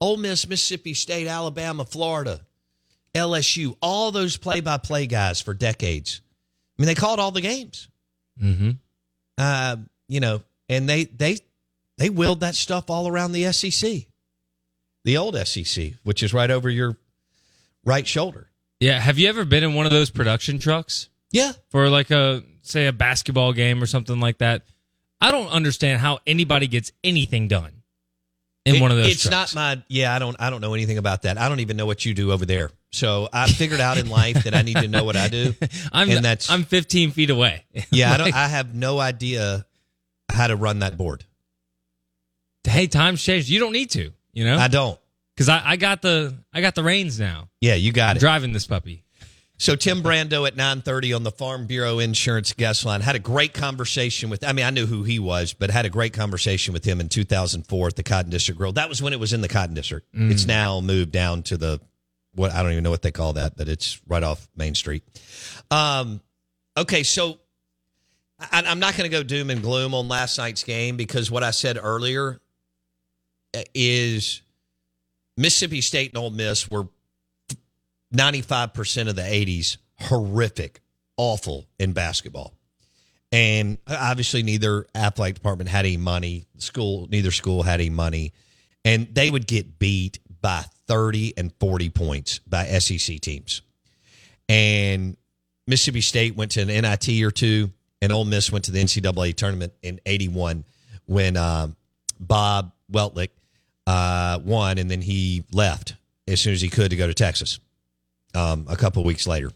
Ole 0.00 0.16
Miss, 0.18 0.46
Mississippi 0.46 0.94
State, 0.94 1.26
Alabama, 1.26 1.84
Florida, 1.84 2.40
LSU. 3.14 3.76
All 3.82 4.12
those 4.12 4.36
play-by-play 4.36 5.06
guys 5.08 5.40
for 5.40 5.52
decades. 5.52 6.20
I 6.78 6.82
mean, 6.82 6.86
they 6.86 6.94
called 6.94 7.18
all 7.18 7.32
the 7.32 7.40
games. 7.40 7.88
Mm-hmm. 8.40 8.70
Uh, 9.36 9.76
you 10.06 10.20
know, 10.20 10.42
and 10.68 10.88
they 10.88 11.04
they 11.04 11.38
they 11.98 12.08
willed 12.08 12.40
that 12.40 12.54
stuff 12.54 12.88
all 12.88 13.08
around 13.08 13.32
the 13.32 13.50
SEC, 13.52 14.06
the 15.04 15.16
old 15.16 15.36
SEC, 15.46 15.94
which 16.04 16.22
is 16.22 16.32
right 16.32 16.50
over 16.50 16.70
your 16.70 16.96
right 17.84 18.06
shoulder. 18.06 18.48
Yeah. 18.78 18.98
Have 19.00 19.18
you 19.18 19.28
ever 19.28 19.44
been 19.44 19.64
in 19.64 19.74
one 19.74 19.86
of 19.86 19.92
those 19.92 20.10
production 20.10 20.58
trucks 20.58 21.08
Yeah, 21.32 21.52
for 21.68 21.88
like 21.90 22.10
a 22.10 22.42
say 22.62 22.86
a 22.86 22.92
basketball 22.92 23.52
game 23.52 23.82
or 23.82 23.86
something 23.86 24.20
like 24.20 24.38
that? 24.38 24.62
I 25.20 25.30
don't 25.30 25.48
understand 25.48 26.00
how 26.00 26.18
anybody 26.26 26.66
gets 26.66 26.92
anything 27.04 27.46
done 27.48 27.72
in 28.64 28.76
It- 28.76 28.80
one 28.82 28.90
of 28.90 28.96
those. 28.96 29.08
It's 29.12 29.22
trucks. 29.28 29.54
not 29.54 29.76
my. 29.78 29.82
Yeah, 29.88 30.14
I 30.14 30.18
don't. 30.18 30.36
I 30.40 30.50
don't 30.50 30.60
know 30.60 30.74
anything 30.74 30.98
about 30.98 31.22
that. 31.22 31.38
I 31.38 31.48
don't 31.48 31.60
even 31.60 31.76
know 31.76 31.86
what 31.86 32.04
you 32.04 32.14
do 32.14 32.32
over 32.32 32.46
there. 32.46 32.70
So 32.92 33.28
I 33.32 33.48
figured 33.48 33.80
out 33.80 33.98
in 33.98 34.08
life 34.20 34.44
that 34.44 34.54
I 34.54 34.62
need 34.62 34.76
to 34.76 34.88
know 34.88 35.04
what 35.04 35.16
I 35.16 35.28
do. 35.28 35.54
I'm 35.92 36.10
and 36.10 36.24
that's 36.24 36.50
I'm 36.50 36.64
15 36.64 37.10
feet 37.12 37.30
away. 37.30 37.64
yeah. 37.90 38.12
I 38.12 38.16
don't. 38.16 38.34
I 38.34 38.48
have 38.48 38.74
no 38.74 38.98
idea 38.98 39.66
how 40.30 40.46
to 40.46 40.56
run 40.56 40.78
that 40.80 40.96
board. 40.96 41.24
hey, 42.64 42.86
times 42.86 43.22
changed. 43.22 43.48
You 43.48 43.60
don't 43.60 43.72
need 43.72 43.90
to. 43.90 44.12
You 44.32 44.44
know, 44.44 44.56
I 44.58 44.68
don't. 44.68 44.98
because 45.34 45.48
I, 45.48 45.60
I 45.64 45.76
got 45.76 46.02
the 46.02 46.34
I 46.52 46.60
got 46.60 46.74
the 46.74 46.82
reins 46.84 47.18
now. 47.18 47.48
Yeah, 47.60 47.74
you 47.74 47.92
got 47.92 48.10
I'm 48.10 48.16
it. 48.16 48.20
driving 48.20 48.52
this 48.52 48.66
puppy. 48.66 49.04
So 49.60 49.76
Tim 49.76 50.02
Brando 50.02 50.46
at 50.46 50.56
9:30 50.56 51.14
on 51.14 51.22
the 51.22 51.30
Farm 51.30 51.66
Bureau 51.66 51.98
Insurance 51.98 52.54
guest 52.54 52.86
line 52.86 53.02
had 53.02 53.14
a 53.14 53.18
great 53.18 53.52
conversation 53.52 54.30
with 54.30 54.42
I 54.42 54.54
mean 54.54 54.64
I 54.64 54.70
knew 54.70 54.86
who 54.86 55.02
he 55.04 55.18
was 55.18 55.52
but 55.52 55.70
had 55.70 55.84
a 55.84 55.90
great 55.90 56.14
conversation 56.14 56.72
with 56.72 56.86
him 56.86 56.98
in 56.98 57.10
2004 57.10 57.88
at 57.88 57.96
the 57.96 58.02
Cotton 58.02 58.30
District 58.30 58.56
Grill. 58.56 58.72
That 58.72 58.88
was 58.88 59.02
when 59.02 59.12
it 59.12 59.20
was 59.20 59.34
in 59.34 59.42
the 59.42 59.48
Cotton 59.48 59.74
District. 59.74 60.06
It's 60.14 60.46
now 60.46 60.80
moved 60.80 61.12
down 61.12 61.42
to 61.44 61.58
the 61.58 61.78
what 62.34 62.54
I 62.54 62.62
don't 62.62 62.72
even 62.72 62.82
know 62.84 62.90
what 62.90 63.02
they 63.02 63.12
call 63.12 63.34
that 63.34 63.54
but 63.54 63.68
it's 63.68 64.00
right 64.08 64.22
off 64.22 64.48
Main 64.56 64.74
Street. 64.74 65.02
Um 65.70 66.22
okay, 66.78 67.02
so 67.02 67.38
I, 68.40 68.62
I'm 68.66 68.80
not 68.80 68.96
going 68.96 69.10
to 69.10 69.14
go 69.14 69.22
doom 69.22 69.50
and 69.50 69.60
gloom 69.60 69.92
on 69.92 70.08
last 70.08 70.38
night's 70.38 70.64
game 70.64 70.96
because 70.96 71.30
what 71.30 71.42
I 71.42 71.50
said 71.50 71.78
earlier 71.80 72.40
uh, 73.54 73.60
is 73.74 74.40
Mississippi 75.36 75.82
State 75.82 76.12
and 76.12 76.18
Ole 76.18 76.30
Miss 76.30 76.70
were 76.70 76.88
95% 78.14 79.08
of 79.08 79.16
the 79.16 79.22
80s 79.22 79.76
horrific, 79.98 80.80
awful 81.16 81.66
in 81.78 81.92
basketball. 81.92 82.54
And 83.32 83.78
obviously 83.88 84.42
neither 84.42 84.86
athletic 84.94 85.36
department 85.36 85.70
had 85.70 85.84
any 85.84 85.96
money. 85.96 86.46
School 86.58 87.06
neither 87.10 87.30
school 87.30 87.62
had 87.62 87.80
any 87.80 87.90
money. 87.90 88.32
And 88.84 89.14
they 89.14 89.30
would 89.30 89.46
get 89.46 89.78
beat 89.78 90.18
by 90.40 90.64
30 90.86 91.34
and 91.36 91.52
40 91.60 91.90
points 91.90 92.40
by 92.40 92.64
SEC 92.64 93.20
teams. 93.20 93.62
And 94.48 95.16
Mississippi 95.66 96.00
State 96.00 96.34
went 96.34 96.52
to 96.52 96.62
an 96.62 96.68
NIT 96.68 97.22
or 97.22 97.30
two, 97.30 97.70
and 98.02 98.10
Ole 98.10 98.24
Miss 98.24 98.50
went 98.50 98.64
to 98.64 98.72
the 98.72 98.82
NCAA 98.82 99.36
tournament 99.36 99.72
in 99.82 100.00
81 100.04 100.64
when 101.06 101.36
um, 101.36 101.76
Bob 102.18 102.72
Weltlich 102.90 103.28
uh, 103.86 104.40
won, 104.42 104.78
and 104.78 104.90
then 104.90 105.02
he 105.02 105.44
left 105.52 105.94
as 106.26 106.40
soon 106.40 106.54
as 106.54 106.60
he 106.60 106.68
could 106.68 106.90
to 106.90 106.96
go 106.96 107.06
to 107.06 107.14
Texas 107.14 107.60
um, 108.34 108.66
a 108.68 108.76
couple 108.76 109.04
weeks 109.04 109.26
later. 109.26 109.50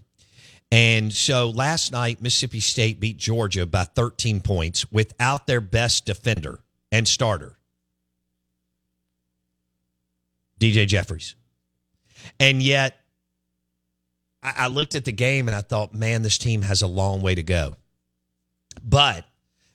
And 0.71 1.13
so 1.13 1.51
last 1.51 1.93
night, 1.93 2.21
Mississippi 2.21 2.61
State 2.61 2.99
beat 2.99 3.17
Georgia 3.17 3.67
by 3.67 3.85
13 3.85 4.41
points 4.41 4.91
without 4.91 5.47
their 5.47 5.61
best 5.61 6.05
defender 6.05 6.61
and 6.91 7.07
starter, 7.07 7.57
DJ 10.59 10.87
Jeffries. 10.87 11.37
And 12.41 12.63
yet, 12.63 12.99
I, 14.43 14.55
I 14.57 14.67
looked 14.67 14.95
at 14.95 15.05
the 15.05 15.13
game 15.13 15.49
and 15.49 15.57
I 15.57 15.61
thought, 15.61 15.95
man, 15.95 16.23
this 16.23 16.39
team 16.39 16.63
has 16.63 16.83
a 16.83 16.87
long 16.87 17.23
way 17.23 17.35
to 17.35 17.43
go. 17.43 17.77
But 18.83 19.25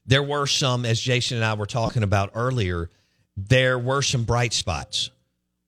there 0.05 0.23
were 0.23 0.47
some, 0.47 0.85
as 0.85 0.99
Jason 0.99 1.37
and 1.37 1.45
I 1.45 1.53
were 1.53 1.65
talking 1.65 2.03
about 2.03 2.31
earlier, 2.33 2.89
there 3.37 3.79
were 3.79 4.01
some 4.01 4.23
bright 4.23 4.53
spots. 4.53 5.12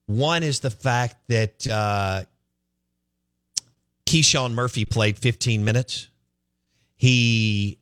One 0.07 0.43
is 0.43 0.59
the 0.59 0.71
fact 0.71 1.15
that 1.29 1.67
uh, 1.67 2.23
Keyshawn 4.11 4.51
Murphy 4.53 4.83
played 4.83 5.17
15 5.17 5.63
minutes. 5.63 6.09
He 6.97 7.79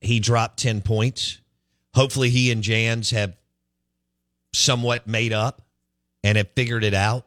he 0.00 0.18
dropped 0.18 0.58
10 0.58 0.82
points. 0.82 1.40
Hopefully, 1.94 2.30
he 2.30 2.50
and 2.50 2.62
Jans 2.62 3.10
have 3.10 3.36
somewhat 4.52 5.06
made 5.06 5.32
up 5.32 5.62
and 6.24 6.36
have 6.36 6.48
figured 6.56 6.82
it 6.82 6.94
out. 6.94 7.26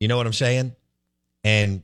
You 0.00 0.08
know 0.08 0.16
what 0.16 0.26
I'm 0.26 0.32
saying? 0.32 0.74
And 1.44 1.82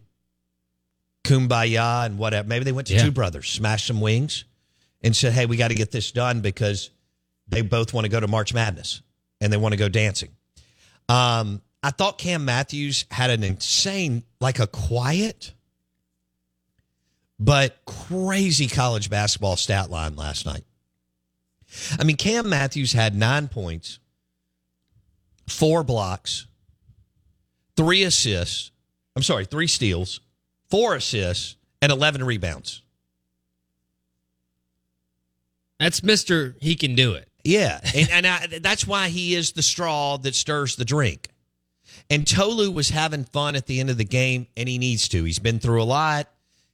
kumbaya 1.24 2.06
and 2.06 2.18
whatever. 2.18 2.48
Maybe 2.48 2.64
they 2.64 2.72
went 2.72 2.88
to 2.88 2.94
Yeah. 2.94 3.04
Two 3.04 3.12
Brothers, 3.12 3.48
smashed 3.48 3.86
some 3.86 4.00
wings, 4.00 4.44
and 5.02 5.14
said, 5.14 5.32
"Hey, 5.32 5.46
we 5.46 5.56
got 5.56 5.68
to 5.68 5.74
get 5.74 5.92
this 5.92 6.10
done 6.10 6.40
because 6.40 6.90
they 7.46 7.62
both 7.62 7.92
want 7.92 8.04
to 8.04 8.08
go 8.08 8.18
to 8.18 8.26
March 8.26 8.52
Madness 8.52 9.02
and 9.40 9.52
they 9.52 9.56
want 9.56 9.74
to 9.74 9.76
go 9.76 9.88
dancing." 9.88 10.30
Um, 11.08 11.62
I 11.84 11.90
thought 11.92 12.18
Cam 12.18 12.44
Matthews 12.44 13.04
had 13.12 13.30
an 13.30 13.44
insane, 13.44 14.24
like 14.40 14.58
a 14.58 14.66
quiet, 14.66 15.54
but 17.38 17.84
crazy 17.84 18.66
college 18.66 19.10
basketball 19.10 19.56
stat 19.56 19.90
line 19.90 20.16
last 20.16 20.46
night. 20.46 20.64
I 21.98 22.04
mean, 22.04 22.16
Cam 22.16 22.48
Matthews 22.48 22.92
had 22.92 23.14
nine 23.14 23.48
points, 23.48 23.98
four 25.46 25.84
blocks, 25.84 26.46
three 27.76 28.02
assists. 28.02 28.70
I'm 29.14 29.22
sorry, 29.22 29.44
three 29.44 29.66
steals, 29.66 30.20
four 30.70 30.94
assists, 30.94 31.56
and 31.82 31.92
11 31.92 32.24
rebounds. 32.24 32.82
That's 35.78 36.02
Mister. 36.02 36.56
He 36.60 36.74
can 36.74 36.94
do 36.94 37.12
it. 37.14 37.28
Yeah, 37.44 37.80
and, 37.94 38.10
and 38.10 38.26
I, 38.26 38.58
that's 38.60 38.86
why 38.86 39.08
he 39.08 39.34
is 39.34 39.52
the 39.52 39.62
straw 39.62 40.16
that 40.18 40.34
stirs 40.34 40.76
the 40.76 40.84
drink. 40.84 41.28
And 42.10 42.26
Tolu 42.26 42.70
was 42.70 42.88
having 42.88 43.24
fun 43.24 43.54
at 43.54 43.66
the 43.66 43.80
end 43.80 43.90
of 43.90 43.96
the 43.96 44.04
game, 44.04 44.46
and 44.56 44.68
he 44.68 44.78
needs 44.78 45.08
to. 45.08 45.24
He's 45.24 45.38
been 45.38 45.58
through 45.58 45.82
a 45.82 45.84
lot. 45.84 46.28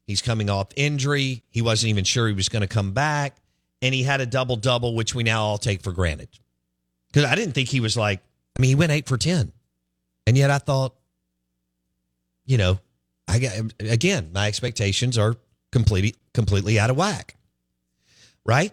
He's 0.07 0.23
coming 0.23 0.51
off 0.51 0.69
injury. 0.77 1.43
He 1.49 1.63
wasn't 1.63 1.91
even 1.91 2.05
sure 2.05 2.29
he 2.29 2.35
was 2.35 2.49
going 2.49 2.63
to 2.63 2.69
come 2.69 2.93
back, 2.93 3.37
and 3.81 3.95
he 3.95 4.03
had 4.03 4.21
a 4.21 4.27
double 4.27 4.57
double, 4.57 4.95
which 4.95 5.15
we 5.15 5.23
now 5.23 5.43
all 5.43 5.59
take 5.59 5.83
for 5.83 5.93
granted. 5.93 6.29
Because 7.09 7.25
I 7.25 7.35
didn't 7.35 7.55
think 7.55 7.69
he 7.69 7.81
was 7.81 7.97
like. 7.97 8.21
I 8.57 8.63
mean, 8.63 8.69
he 8.69 8.75
went 8.77 8.93
eight 8.93 9.09
for 9.09 9.17
ten, 9.17 9.53
and 10.29 10.39
yet 10.39 10.49
I 10.49 10.59
thought, 10.59 10.95
you 12.47 12.57
know, 12.57 12.79
I 13.27 13.41
got 13.41 13.53
again. 13.81 14.31
My 14.33 14.47
expectations 14.47 15.19
are 15.19 15.35
completely 15.73 16.15
completely 16.33 16.79
out 16.79 16.91
of 16.91 16.97
whack, 16.97 17.37
right? 18.45 18.73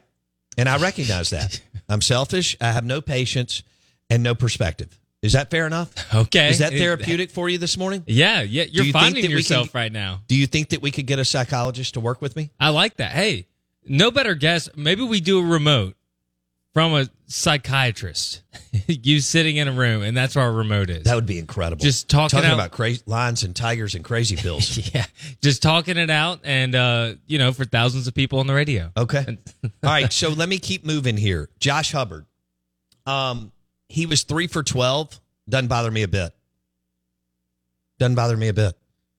And 0.58 0.70
I 0.70 0.78
recognize 0.78 1.32
that. 1.32 1.62
I'm 1.90 2.02
selfish. 2.02 2.56
I 2.62 2.72
have 2.72 2.86
no 2.86 3.02
patience 3.02 3.64
and 4.10 4.22
no 4.22 4.36
perspective. 4.36 5.00
Is 5.22 5.34
that 5.34 5.52
fair 5.52 5.68
enough? 5.68 5.92
Okay. 6.14 6.50
Is 6.50 6.58
that 6.60 6.72
therapeutic 6.74 7.30
for 7.30 7.48
you 7.48 7.58
this 7.60 7.78
morning? 7.78 8.04
Yeah, 8.08 8.42
yeah. 8.42 8.64
You're 8.64 8.86
you 8.86 8.92
finding 8.94 9.30
yourself 9.30 9.72
can- 9.72 9.80
right 9.80 9.92
now. 9.92 10.22
Do 10.28 10.36
you 10.36 10.48
think 10.48 10.70
that 10.70 10.82
we 10.82 10.90
could 10.90 11.06
get 11.06 11.20
a 11.20 11.26
psychologist 11.26 11.94
to 11.94 12.00
work 12.00 12.22
with 12.22 12.36
me? 12.36 12.50
I 12.60 12.70
like 12.70 12.98
that. 12.98 13.12
Hey, 13.12 13.48
no 13.86 14.10
better 14.10 14.34
guess. 14.34 14.68
Maybe 14.76 15.04
we 15.04 15.22
do 15.22 15.40
a 15.40 15.44
remote 15.46 15.96
from 16.74 16.94
a 16.96 17.08
psychiatrist. 17.28 18.42
you 18.88 19.20
sitting 19.20 19.58
in 19.58 19.68
a 19.68 19.72
room, 19.72 20.02
and 20.02 20.18
that's 20.18 20.36
where 20.36 20.46
our 20.46 20.52
remote 20.52 20.90
is. 20.90 21.04
That 21.04 21.14
would 21.16 21.28
be 21.28 21.38
incredible. 21.38 21.84
Just 21.84 22.10
talking 22.10 22.30
talking 22.38 22.50
out- 22.50 22.56
about 22.56 22.72
crazy 22.72 23.04
lions 23.06 23.44
and 23.44 23.56
tigers 23.56 23.94
and 23.94 24.04
crazy 24.04 24.36
pills. 24.38 24.92
yeah, 24.94 25.06
just 25.44 25.62
talking 25.62 25.98
it 25.98 26.10
out, 26.10 26.40
and 26.44 26.74
uh, 26.74 27.14
you 27.28 27.38
know, 27.38 27.52
for 27.54 27.66
thousands 27.66 28.08
of 28.08 28.16
people 28.16 28.40
on 28.40 28.48
the 28.48 28.54
radio. 28.56 28.92
Okay. 28.98 29.26
All 29.64 29.70
right. 29.84 30.12
So 30.12 30.30
let 30.30 30.50
me 30.50 30.58
keep 30.58 30.84
moving 30.84 31.16
here. 31.18 31.48
Josh 31.60 31.92
Hubbard. 31.92 32.26
Um, 33.06 33.52
he 33.92 34.06
was 34.06 34.24
three 34.24 34.48
for 34.48 34.64
twelve. 34.64 35.20
Doesn't 35.48 35.68
bother 35.68 35.92
me 35.92 36.04
a 36.04 36.08
bit. 36.08 36.34
Doesn't 38.00 38.16
bother 38.16 38.38
me 38.38 38.48
a 38.48 38.54
bit. 38.54 38.76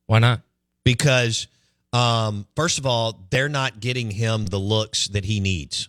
Why 0.06 0.18
not? 0.18 0.42
because 0.84 1.46
um, 1.92 2.46
first 2.56 2.78
of 2.78 2.86
all, 2.86 3.26
they're 3.30 3.48
not 3.48 3.80
getting 3.80 4.10
him 4.10 4.46
the 4.46 4.58
looks 4.58 5.08
that 5.08 5.24
he 5.24 5.40
needs. 5.40 5.88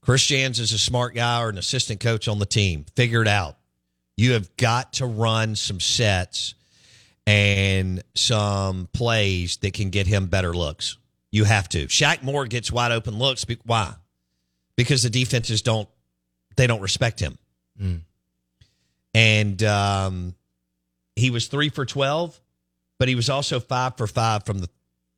Chris 0.00 0.24
Jans 0.24 0.60
is 0.60 0.72
a 0.72 0.78
smart 0.78 1.14
guy 1.14 1.42
or 1.42 1.48
an 1.48 1.58
assistant 1.58 2.00
coach 2.00 2.28
on 2.28 2.38
the 2.38 2.46
team. 2.46 2.86
Figure 2.94 3.22
it 3.22 3.28
out. 3.28 3.56
You 4.16 4.32
have 4.32 4.56
got 4.56 4.94
to 4.94 5.06
run 5.06 5.56
some 5.56 5.80
sets 5.80 6.54
and 7.26 8.02
some 8.14 8.88
plays 8.92 9.56
that 9.58 9.74
can 9.74 9.90
get 9.90 10.06
him 10.06 10.26
better 10.26 10.54
looks. 10.54 10.96
You 11.32 11.44
have 11.44 11.68
to. 11.70 11.86
Shaq 11.86 12.22
Moore 12.22 12.46
gets 12.46 12.70
wide 12.70 12.92
open 12.92 13.18
looks. 13.18 13.44
Why? 13.64 13.94
Because 14.76 15.02
the 15.02 15.10
defenses 15.10 15.60
don't 15.60 15.88
they 16.56 16.66
don't 16.66 16.80
respect 16.80 17.20
him. 17.20 17.36
Mm. 17.80 18.00
And 19.14 19.62
um, 19.62 20.34
he 21.14 21.30
was 21.30 21.46
three 21.46 21.68
for 21.68 21.84
twelve 21.84 22.40
but 22.98 23.08
he 23.08 23.14
was 23.14 23.28
also 23.28 23.60
five 23.60 23.96
for 23.96 24.06
five 24.06 24.44
from 24.44 24.58
the 24.58 24.68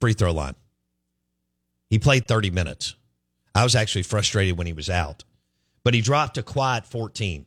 free 0.00 0.12
throw 0.12 0.32
line. 0.32 0.54
He 1.90 1.98
played 1.98 2.26
30 2.26 2.50
minutes. 2.50 2.94
I 3.54 3.64
was 3.64 3.74
actually 3.74 4.02
frustrated 4.02 4.58
when 4.58 4.66
he 4.66 4.72
was 4.72 4.90
out, 4.90 5.24
but 5.84 5.94
he 5.94 6.00
dropped 6.00 6.38
a 6.38 6.42
quiet 6.42 6.86
14. 6.86 7.46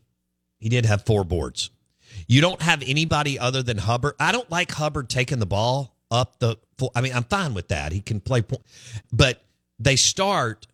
He 0.60 0.70
did 0.70 0.86
have 0.86 1.06
four 1.06 1.24
boards. 1.24 1.70
You 2.28 2.42
don't 2.42 2.62
have 2.62 2.84
anybody 2.86 3.40
other 3.40 3.64
than 3.64 3.78
Hubbard. 3.78 4.16
I 4.20 4.32
don't 4.32 4.50
like 4.52 4.72
Hubbard 4.72 5.10
taking 5.10 5.40
the 5.40 5.46
ball 5.46 5.96
up 6.10 6.40
the. 6.40 6.58
I 6.94 7.02
mean, 7.02 7.14
I'm 7.14 7.24
fine 7.24 7.54
with 7.54 7.70
that. 7.70 7.94
He 7.94 8.02
can 8.02 8.20
play, 8.20 8.42
point, 8.42 8.64
but 9.14 9.42
they 9.80 9.96
start 9.96 10.68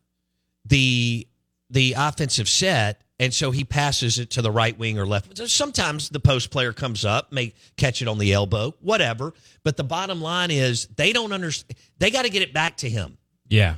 the 0.66 1.28
the 1.70 1.94
offensive 1.96 2.50
set, 2.50 3.02
and 3.20 3.34
so 3.34 3.52
he 3.52 3.64
passes 3.64 4.20
it 4.20 4.30
to 4.32 4.42
the 4.42 4.52
right 4.52 4.78
wing 4.78 5.00
or 5.00 5.06
left. 5.06 5.38
Sometimes 5.50 6.10
the 6.10 6.20
post 6.20 6.52
player 6.52 6.72
comes 6.72 7.04
up, 7.04 7.32
may 7.32 7.54
catch 7.76 8.02
it 8.02 8.08
on 8.08 8.20
the 8.20 8.32
elbow, 8.32 8.76
whatever. 8.82 9.34
But 9.64 9.76
the 9.76 9.84
bottom 9.84 10.22
line 10.22 10.52
is 10.52 10.88
they 10.96 11.14
don't 11.14 11.34
understand. 11.34 11.78
They 11.98 12.12
got 12.12 12.24
to 12.24 12.30
get 12.30 12.44
it 12.44 12.54
back 12.54 12.78
to 12.78 12.90
him. 12.90 13.18
Yeah. 13.50 13.76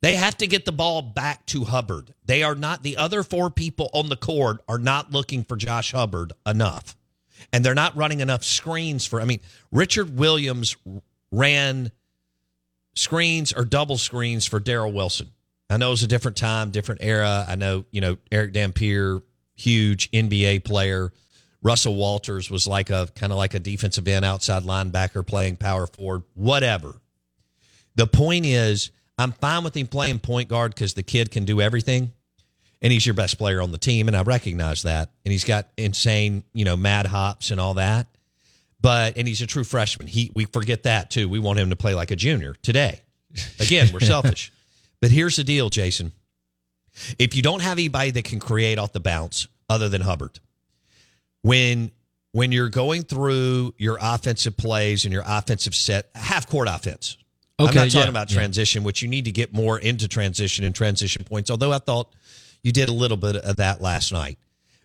They 0.00 0.16
have 0.16 0.36
to 0.38 0.48
get 0.48 0.64
the 0.64 0.72
ball 0.72 1.00
back 1.00 1.46
to 1.46 1.62
Hubbard. 1.62 2.12
They 2.24 2.42
are 2.42 2.56
not 2.56 2.82
the 2.82 2.96
other 2.96 3.22
four 3.22 3.50
people 3.50 3.88
on 3.92 4.08
the 4.08 4.16
court 4.16 4.58
are 4.68 4.78
not 4.78 5.12
looking 5.12 5.44
for 5.44 5.56
Josh 5.56 5.92
Hubbard 5.92 6.32
enough. 6.44 6.96
And 7.52 7.64
they're 7.64 7.74
not 7.74 7.96
running 7.96 8.18
enough 8.18 8.42
screens 8.42 9.06
for 9.06 9.20
I 9.20 9.24
mean, 9.24 9.40
Richard 9.70 10.18
Williams 10.18 10.76
ran 11.30 11.92
screens 12.94 13.52
or 13.52 13.64
double 13.64 13.98
screens 13.98 14.46
for 14.46 14.58
Darryl 14.58 14.92
Wilson. 14.92 15.30
I 15.70 15.76
know 15.78 15.88
it 15.88 15.92
was 15.92 16.02
a 16.02 16.08
different 16.08 16.36
time, 16.36 16.70
different 16.70 17.02
era. 17.02 17.44
I 17.48 17.54
know, 17.54 17.84
you 17.90 18.00
know, 18.00 18.18
Erick 18.30 18.52
Dampier, 18.52 19.22
huge 19.54 20.10
NBA 20.10 20.64
player. 20.64 21.12
Russell 21.62 21.94
Walters 21.94 22.50
was 22.50 22.66
like 22.66 22.90
a 22.90 23.08
kind 23.14 23.32
of 23.32 23.38
like 23.38 23.54
a 23.54 23.60
defensive 23.60 24.06
end 24.08 24.24
outside 24.24 24.64
linebacker 24.64 25.26
playing 25.26 25.56
power 25.56 25.86
forward, 25.86 26.24
whatever. 26.34 27.00
The 27.94 28.06
point 28.06 28.46
is, 28.46 28.90
I'm 29.18 29.32
fine 29.32 29.62
with 29.64 29.76
him 29.76 29.86
playing 29.86 30.18
point 30.18 30.48
guard 30.48 30.74
because 30.74 30.94
the 30.94 31.02
kid 31.02 31.30
can 31.30 31.44
do 31.44 31.60
everything. 31.60 32.12
And 32.80 32.92
he's 32.92 33.06
your 33.06 33.14
best 33.14 33.38
player 33.38 33.62
on 33.62 33.70
the 33.70 33.78
team. 33.78 34.08
And 34.08 34.16
I 34.16 34.22
recognize 34.22 34.82
that. 34.82 35.10
And 35.24 35.30
he's 35.30 35.44
got 35.44 35.68
insane, 35.76 36.42
you 36.52 36.64
know, 36.64 36.76
mad 36.76 37.06
hops 37.06 37.52
and 37.52 37.60
all 37.60 37.74
that. 37.74 38.08
But, 38.80 39.16
and 39.16 39.28
he's 39.28 39.40
a 39.40 39.46
true 39.46 39.62
freshman. 39.62 40.08
He, 40.08 40.32
we 40.34 40.46
forget 40.46 40.82
that 40.82 41.08
too. 41.08 41.28
We 41.28 41.38
want 41.38 41.60
him 41.60 41.70
to 41.70 41.76
play 41.76 41.94
like 41.94 42.10
a 42.10 42.16
junior 42.16 42.54
today. 42.62 43.00
Again, 43.60 43.90
we're 43.92 44.00
selfish. 44.00 44.52
But 45.02 45.10
here's 45.10 45.36
the 45.36 45.44
deal, 45.44 45.68
Jason. 45.68 46.12
If 47.18 47.34
you 47.34 47.42
don't 47.42 47.60
have 47.60 47.72
anybody 47.72 48.12
that 48.12 48.24
can 48.24 48.38
create 48.38 48.78
off 48.78 48.92
the 48.92 49.00
bounce 49.00 49.48
other 49.68 49.88
than 49.88 50.00
Hubbard, 50.00 50.38
when 51.42 51.90
when 52.30 52.52
you're 52.52 52.70
going 52.70 53.02
through 53.02 53.74
your 53.76 53.98
offensive 54.00 54.56
plays 54.56 55.04
and 55.04 55.12
your 55.12 55.24
offensive 55.26 55.74
set, 55.74 56.08
half 56.14 56.48
court 56.48 56.68
offense. 56.70 57.18
Okay, 57.60 57.68
I'm 57.68 57.74
not 57.74 57.90
talking 57.90 58.00
yeah, 58.00 58.08
about 58.08 58.30
yeah. 58.30 58.36
transition, 58.36 58.84
which 58.84 59.02
you 59.02 59.08
need 59.08 59.26
to 59.26 59.32
get 59.32 59.52
more 59.52 59.78
into 59.78 60.08
transition 60.08 60.64
and 60.64 60.74
transition 60.74 61.24
points. 61.24 61.50
Although 61.50 61.72
I 61.72 61.78
thought 61.78 62.14
you 62.62 62.72
did 62.72 62.88
a 62.88 62.92
little 62.92 63.18
bit 63.18 63.36
of 63.36 63.56
that 63.56 63.82
last 63.82 64.12
night. 64.12 64.38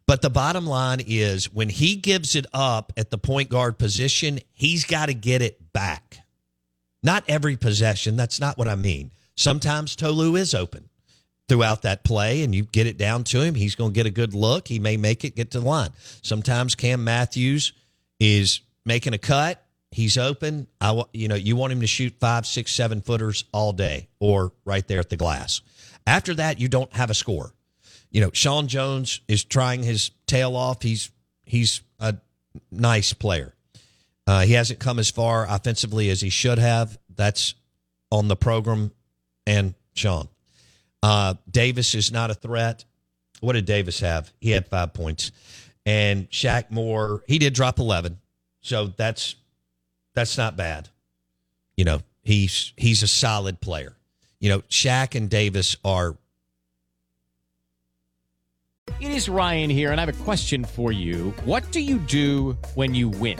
But 0.07 0.21
the 0.21 0.29
bottom 0.29 0.65
line 0.65 1.01
is 1.05 1.53
when 1.53 1.69
he 1.69 1.95
gives 1.95 2.35
it 2.35 2.47
up 2.53 2.91
at 2.97 3.11
the 3.11 3.17
point 3.17 3.49
guard 3.49 3.77
position, 3.77 4.39
he's 4.53 4.83
got 4.83 5.07
to 5.07 5.13
get 5.13 5.41
it 5.41 5.73
back. 5.73 6.19
Not 7.03 7.23
every 7.27 7.55
possession. 7.55 8.15
That's 8.15 8.39
not 8.39 8.57
what 8.57 8.67
I 8.67 8.75
mean. 8.75 9.11
Sometimes 9.37 9.95
Tolu 9.95 10.35
is 10.35 10.53
open 10.53 10.89
throughout 11.47 11.83
that 11.83 12.03
play 12.03 12.43
and 12.43 12.53
you 12.53 12.63
get 12.63 12.87
it 12.87 12.97
down 12.97 13.23
to 13.25 13.41
him. 13.41 13.55
He's 13.55 13.75
going 13.75 13.91
to 13.91 13.95
get 13.95 14.05
a 14.05 14.11
good 14.11 14.33
look. 14.33 14.67
He 14.67 14.79
may 14.79 14.97
make 14.97 15.23
it 15.23 15.35
get 15.35 15.51
to 15.51 15.59
the 15.59 15.65
line. 15.65 15.91
Sometimes 16.21 16.75
Cam 16.75 17.03
Matthews 17.03 17.71
is 18.19 18.61
making 18.85 19.13
a 19.13 19.17
cut. 19.17 19.63
He's 19.91 20.17
open. 20.17 20.67
I, 20.81 21.03
you 21.13 21.27
know, 21.27 21.35
you 21.35 21.55
want 21.55 21.71
him 21.71 21.81
to 21.81 21.87
shoot 21.87 22.15
five, 22.19 22.45
six, 22.45 22.73
seven 22.73 22.99
footers 22.99 23.45
all 23.53 23.71
day 23.71 24.09
or 24.19 24.51
right 24.65 24.85
there 24.85 24.99
at 24.99 25.09
the 25.09 25.17
glass. 25.17 25.61
After 26.05 26.33
that, 26.35 26.59
you 26.59 26.67
don't 26.67 26.91
have 26.93 27.09
a 27.09 27.13
score. 27.13 27.53
You 28.09 28.21
know, 28.21 28.31
Sean 28.33 28.67
Jones 28.67 29.21
is 29.27 29.43
trying 29.43 29.83
his 29.83 30.11
tail 30.25 30.55
off. 30.55 30.81
He's 30.81 31.11
he's 31.45 31.81
a 31.99 32.15
nice 32.71 33.13
player. 33.13 33.53
Uh, 34.25 34.41
he 34.41 34.53
hasn't 34.53 34.79
come 34.79 34.99
as 34.99 35.09
far 35.09 35.45
offensively 35.47 36.09
as 36.09 36.21
he 36.21 36.29
should 36.29 36.57
have. 36.57 36.97
That's 37.15 37.53
on 38.11 38.27
the 38.27 38.35
program 38.35 38.91
and 39.47 39.73
Sean. 39.93 40.27
Uh, 41.01 41.35
Davis 41.49 41.95
is 41.95 42.11
not 42.11 42.29
a 42.29 42.35
threat. 42.35 42.83
What 43.39 43.53
did 43.53 43.65
Davis 43.65 44.01
have? 44.01 44.31
He 44.39 44.51
had 44.51 44.67
five 44.67 44.93
points. 44.93 45.31
And 45.85 46.29
Shaq 46.29 46.69
Moore, 46.69 47.23
he 47.27 47.39
did 47.39 47.53
drop 47.53 47.79
11. 47.79 48.19
So 48.61 48.87
that's 48.87 49.35
that's 50.13 50.37
not 50.37 50.57
bad. 50.57 50.89
You 51.77 51.85
know, 51.85 52.01
he's 52.23 52.73
he's 52.75 53.03
a 53.03 53.07
solid 53.07 53.61
player. 53.61 53.95
You 54.39 54.49
know, 54.49 54.59
Shaq 54.61 55.15
and 55.15 55.29
Davis 55.29 55.77
are 55.85 56.17
It 58.99 59.11
is 59.11 59.29
Ryan 59.29 59.69
here, 59.69 59.91
and 59.91 60.01
I 60.01 60.05
have 60.05 60.13
a 60.13 60.23
question 60.23 60.65
for 60.65 60.91
you. 60.91 61.33
What 61.45 61.71
do 61.71 61.79
you 61.79 61.99
do 61.99 62.57
when 62.75 62.93
you 62.93 63.09
win? 63.09 63.39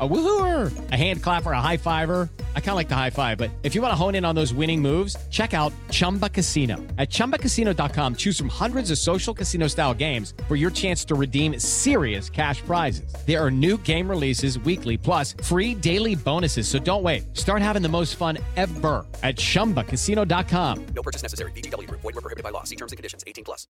A 0.00 0.08
woohooer, 0.08 0.72
a 0.90 0.96
hand 0.96 1.22
clapper, 1.22 1.52
a 1.52 1.60
high 1.60 1.76
fiver. 1.76 2.28
I 2.56 2.58
kind 2.58 2.70
of 2.70 2.74
like 2.74 2.88
the 2.88 2.96
high 2.96 3.10
five, 3.10 3.38
but 3.38 3.48
if 3.62 3.76
you 3.76 3.80
want 3.80 3.92
to 3.92 3.96
hone 3.96 4.16
in 4.16 4.24
on 4.24 4.34
those 4.34 4.52
winning 4.52 4.82
moves, 4.82 5.16
check 5.30 5.54
out 5.54 5.72
Chumba 5.92 6.28
Casino. 6.28 6.78
At 6.98 7.10
chumbacasino.com, 7.10 8.16
choose 8.16 8.36
from 8.36 8.48
hundreds 8.48 8.90
of 8.90 8.98
social 8.98 9.32
casino 9.32 9.68
style 9.68 9.94
games 9.94 10.34
for 10.48 10.56
your 10.56 10.72
chance 10.72 11.04
to 11.04 11.14
redeem 11.14 11.60
serious 11.60 12.28
cash 12.28 12.60
prizes. 12.62 13.14
There 13.24 13.40
are 13.40 13.52
new 13.52 13.78
game 13.78 14.10
releases 14.10 14.58
weekly, 14.58 14.96
plus 14.96 15.36
free 15.44 15.76
daily 15.76 16.16
bonuses. 16.16 16.66
So 16.66 16.80
don't 16.80 17.04
wait. 17.04 17.36
Start 17.36 17.62
having 17.62 17.82
the 17.82 17.88
most 17.88 18.16
fun 18.16 18.38
ever 18.56 19.06
at 19.22 19.36
chumbacasino.com. 19.36 20.86
No 20.86 21.02
purchase 21.04 21.22
necessary. 21.22 21.52
VGW 21.52 21.86
Group. 21.86 22.00
Void 22.00 22.16
were 22.16 22.20
prohibited 22.20 22.42
by 22.42 22.50
law. 22.50 22.64
See 22.64 22.74
terms 22.74 22.90
and 22.90 22.96
conditions. 22.96 23.22
18 23.28 23.44
plus. 23.44 23.68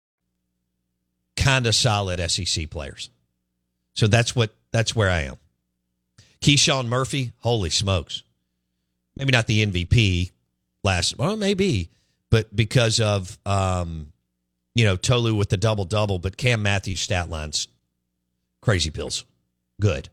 kind 1.38 1.66
of 1.66 1.74
solid 1.76 2.20
SEC 2.30 2.70
players. 2.70 3.10
So 3.94 4.08
that's 4.08 4.36
what 4.36 4.54
that's 4.74 4.94
where 4.96 5.10
I 5.10 5.22
am. 5.22 5.38
Keyshawn 6.42 6.88
Murphy, 6.88 7.34
holy 7.40 7.70
smokes. 7.70 8.24
Maybe 9.16 9.32
not 9.32 9.48
the 9.48 9.66
MVP 9.66 10.32
last 10.84 11.18
well, 11.18 11.36
maybe, 11.36 11.90
but 12.30 12.56
because 12.56 13.00
of 13.00 13.38
um, 13.46 14.14
you 14.76 14.86
know, 14.86 14.96
Tolu 14.96 15.36
with 15.36 15.50
the 15.50 15.58
double 15.58 15.86
double, 15.86 16.20
but 16.20 16.38
Cam 16.38 16.62
Matthews 16.62 17.02
stat 17.02 17.30
lines, 17.30 17.68
crazy 18.62 18.90
pills. 18.90 19.26
Good. 19.82 20.10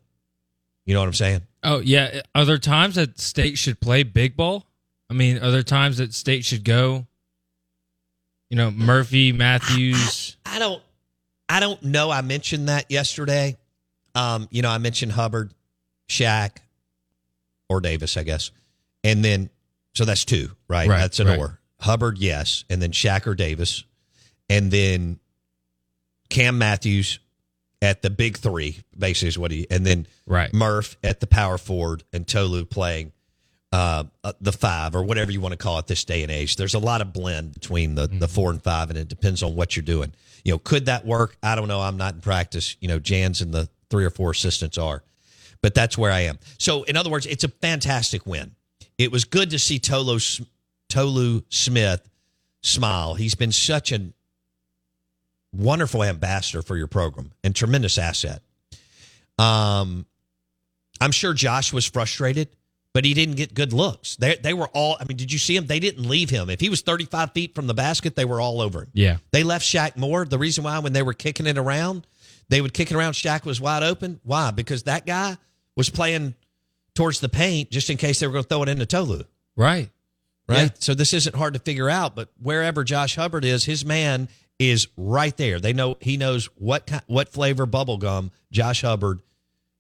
You 0.84 0.94
know 0.94 1.00
what 1.00 1.06
I'm 1.06 1.14
saying? 1.14 1.42
Oh 1.62 1.78
yeah. 1.80 2.22
Are 2.34 2.44
there 2.44 2.58
times 2.58 2.96
that 2.96 3.20
state 3.20 3.58
should 3.58 3.80
play 3.80 4.02
big 4.02 4.36
ball? 4.36 4.66
I 5.10 5.14
mean, 5.14 5.38
are 5.38 5.50
there 5.50 5.62
times 5.62 5.98
that 5.98 6.14
state 6.14 6.44
should 6.44 6.64
go? 6.64 7.06
You 8.50 8.56
know, 8.56 8.70
Murphy, 8.70 9.32
Matthews. 9.32 10.36
I 10.46 10.58
don't 10.58 10.82
I 11.48 11.60
don't 11.60 11.82
know. 11.82 12.10
I 12.10 12.22
mentioned 12.22 12.68
that 12.68 12.90
yesterday. 12.90 13.56
Um, 14.14 14.48
you 14.50 14.62
know, 14.62 14.70
I 14.70 14.78
mentioned 14.78 15.12
Hubbard, 15.12 15.52
Shaq, 16.08 16.58
or 17.68 17.80
Davis, 17.80 18.16
I 18.16 18.22
guess. 18.22 18.50
And 19.04 19.24
then 19.24 19.50
so 19.94 20.04
that's 20.04 20.24
two, 20.24 20.50
right? 20.68 20.88
Right, 20.88 20.98
that's 20.98 21.20
an 21.20 21.28
right. 21.28 21.38
or. 21.38 21.60
Hubbard, 21.80 22.18
yes, 22.18 22.64
and 22.70 22.80
then 22.80 22.90
Shaq 22.90 23.26
or 23.26 23.34
Davis. 23.34 23.84
And 24.48 24.70
then 24.70 25.18
Cam 26.30 26.58
Matthews 26.58 27.18
at 27.82 28.02
the 28.02 28.10
big 28.10 28.38
three, 28.38 28.78
basically 28.96 29.28
is 29.28 29.38
what 29.38 29.50
he 29.50 29.66
and 29.70 29.84
then 29.84 30.06
Right. 30.26 30.52
Murph 30.52 30.96
at 31.04 31.20
the 31.20 31.26
power 31.26 31.56
forward 31.56 32.02
and 32.12 32.26
Tolu 32.26 32.64
playing 32.64 33.12
uh, 33.72 34.04
the 34.40 34.52
five 34.52 34.94
or 34.96 35.02
whatever 35.02 35.30
you 35.30 35.40
want 35.40 35.52
to 35.52 35.56
call 35.56 35.78
it 35.78 35.86
this 35.86 36.04
day 36.04 36.22
and 36.22 36.32
age. 36.32 36.56
There's 36.56 36.74
a 36.74 36.78
lot 36.78 37.00
of 37.00 37.12
blend 37.12 37.54
between 37.54 37.94
the, 37.94 38.06
the 38.06 38.28
four 38.28 38.50
and 38.50 38.62
five, 38.62 38.90
and 38.90 38.98
it 38.98 39.08
depends 39.08 39.42
on 39.42 39.54
what 39.54 39.76
you're 39.76 39.84
doing. 39.84 40.12
You 40.44 40.52
know, 40.52 40.58
could 40.58 40.86
that 40.86 41.04
work? 41.04 41.36
I 41.42 41.54
don't 41.54 41.68
know. 41.68 41.80
I'm 41.80 41.96
not 41.96 42.14
in 42.14 42.20
practice. 42.20 42.76
You 42.80 42.88
know, 42.88 42.98
Jans 42.98 43.40
and 43.40 43.52
the 43.52 43.68
three 43.90 44.04
or 44.04 44.10
four 44.10 44.30
assistants 44.30 44.78
are, 44.78 45.02
but 45.66 45.74
that's 45.74 45.98
where 45.98 46.12
I 46.12 46.20
am. 46.20 46.38
So, 46.58 46.84
in 46.84 46.96
other 46.96 47.10
words, 47.10 47.26
it's 47.26 47.42
a 47.42 47.48
fantastic 47.48 48.24
win. 48.24 48.54
It 48.98 49.10
was 49.10 49.24
good 49.24 49.50
to 49.50 49.58
see 49.58 49.80
Tolu 49.80 50.20
Tolu 50.88 51.42
Smith 51.48 52.08
smile. 52.62 53.14
He's 53.14 53.34
been 53.34 53.50
such 53.50 53.90
a 53.90 54.00
wonderful 55.52 56.04
ambassador 56.04 56.62
for 56.62 56.76
your 56.76 56.86
program 56.86 57.32
and 57.42 57.52
tremendous 57.52 57.98
asset. 57.98 58.42
Um, 59.40 60.06
I'm 61.00 61.10
sure 61.10 61.34
Josh 61.34 61.72
was 61.72 61.84
frustrated, 61.84 62.46
but 62.92 63.04
he 63.04 63.12
didn't 63.12 63.34
get 63.34 63.52
good 63.52 63.72
looks. 63.72 64.14
They 64.14 64.36
they 64.36 64.54
were 64.54 64.68
all. 64.68 64.96
I 65.00 65.04
mean, 65.04 65.16
did 65.16 65.32
you 65.32 65.38
see 65.40 65.56
him? 65.56 65.66
They 65.66 65.80
didn't 65.80 66.08
leave 66.08 66.30
him. 66.30 66.48
If 66.48 66.60
he 66.60 66.68
was 66.68 66.82
35 66.82 67.32
feet 67.32 67.56
from 67.56 67.66
the 67.66 67.74
basket, 67.74 68.14
they 68.14 68.24
were 68.24 68.40
all 68.40 68.60
over 68.60 68.82
him. 68.82 68.90
Yeah. 68.92 69.16
They 69.32 69.42
left 69.42 69.64
Shaq 69.64 69.96
Moore. 69.96 70.26
The 70.26 70.38
reason 70.38 70.62
why 70.62 70.78
when 70.78 70.92
they 70.92 71.02
were 71.02 71.12
kicking 71.12 71.48
it 71.48 71.58
around, 71.58 72.06
they 72.50 72.60
would 72.60 72.72
kick 72.72 72.92
it 72.92 72.96
around. 72.96 73.14
Shaq 73.14 73.44
was 73.44 73.60
wide 73.60 73.82
open. 73.82 74.20
Why? 74.22 74.52
Because 74.52 74.84
that 74.84 75.06
guy 75.06 75.38
was 75.76 75.90
playing 75.90 76.34
towards 76.94 77.20
the 77.20 77.28
paint 77.28 77.70
just 77.70 77.90
in 77.90 77.96
case 77.96 78.20
they 78.20 78.26
were 78.26 78.32
going 78.32 78.44
to 78.44 78.48
throw 78.48 78.62
it 78.62 78.68
into 78.68 78.86
Tolu. 78.86 79.22
Right. 79.56 79.90
right? 80.48 80.62
Yeah. 80.62 80.68
So 80.78 80.94
this 80.94 81.12
isn't 81.12 81.36
hard 81.36 81.54
to 81.54 81.60
figure 81.60 81.88
out. 81.90 82.14
But 82.16 82.30
wherever 82.40 82.84
Josh 82.84 83.16
Hubbard 83.16 83.44
is, 83.44 83.64
his 83.64 83.84
man 83.84 84.28
is 84.58 84.88
right 84.96 85.36
there. 85.36 85.60
They 85.60 85.72
know 85.74 85.96
he 86.00 86.16
knows 86.16 86.46
what 86.56 86.86
ki- 86.86 87.00
what 87.06 87.28
flavor 87.28 87.66
bubble 87.66 87.98
gum 87.98 88.30
Josh 88.50 88.80
Hubbard 88.82 89.20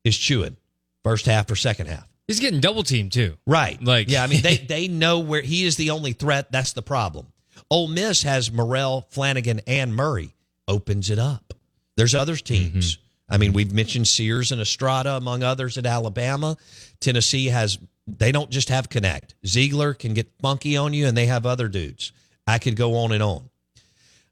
is 0.04 0.16
chewing, 0.16 0.56
first 1.02 1.26
half 1.26 1.50
or 1.50 1.56
second 1.56 1.86
half. 1.86 2.06
He's 2.26 2.40
getting 2.40 2.60
double 2.60 2.82
teamed 2.82 3.12
too. 3.12 3.36
Right. 3.46 3.82
Like- 3.82 4.10
yeah, 4.10 4.22
I 4.22 4.26
mean, 4.26 4.42
they 4.42 4.56
they 4.68 4.88
know 4.88 5.20
where 5.20 5.40
he 5.42 5.64
is 5.64 5.76
the 5.76 5.90
only 5.90 6.12
threat. 6.12 6.52
That's 6.52 6.72
the 6.74 6.82
problem. 6.82 7.26
Ole 7.70 7.88
Miss 7.88 8.22
has 8.22 8.52
Murrell, 8.52 9.08
Flanigan, 9.12 9.60
and 9.66 9.94
Murray. 9.94 10.34
Opens 10.68 11.10
it 11.10 11.18
up. 11.18 11.54
There's 11.96 12.14
other 12.14 12.36
teams. 12.36 12.96
Mm-hmm. 12.96 13.05
I 13.28 13.38
mean, 13.38 13.52
we've 13.52 13.72
mentioned 13.72 14.06
Sears 14.06 14.52
and 14.52 14.60
Estrada 14.60 15.16
among 15.16 15.42
others 15.42 15.78
at 15.78 15.86
Alabama. 15.86 16.56
Tennessee 17.00 17.46
has. 17.46 17.78
They 18.06 18.30
don't 18.30 18.50
just 18.50 18.68
have 18.68 18.88
Knecht. 18.88 19.34
Zeigler 19.44 19.98
can 19.98 20.14
get 20.14 20.30
funky 20.40 20.76
on 20.76 20.92
you, 20.92 21.06
and 21.06 21.16
they 21.16 21.26
have 21.26 21.44
other 21.44 21.66
dudes. 21.66 22.12
I 22.46 22.58
could 22.58 22.76
go 22.76 22.96
on 22.98 23.10
and 23.10 23.22
on. 23.22 23.50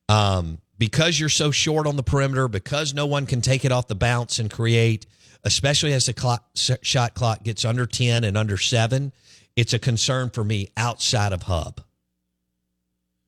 Um, 0.09 0.59
because 0.79 1.19
you're 1.19 1.29
so 1.29 1.51
short 1.51 1.87
on 1.87 1.97
the 1.97 2.03
perimeter, 2.03 2.47
because 2.47 2.95
no 2.95 3.07
one 3.07 3.27
can 3.27 3.41
take 3.41 3.65
it 3.65 3.73
off 3.73 3.89
the 3.89 3.95
bounce 3.95 4.39
and 4.39 4.51
create, 4.51 5.07
especially 5.43 5.93
as 5.93 6.07
the 6.07 6.13
clock, 6.13 6.45
shot 6.55 7.15
clock 7.15 7.43
gets 7.43 7.65
under 7.65 7.87
10 7.87 8.23
and 8.23 8.37
under 8.37 8.57
seven, 8.57 9.13
it's 9.57 9.73
a 9.73 9.79
concern 9.79 10.31
for 10.31 10.45
me 10.45 10.69
outside 10.77 11.33
of 11.33 11.43
Hub. 11.43 11.81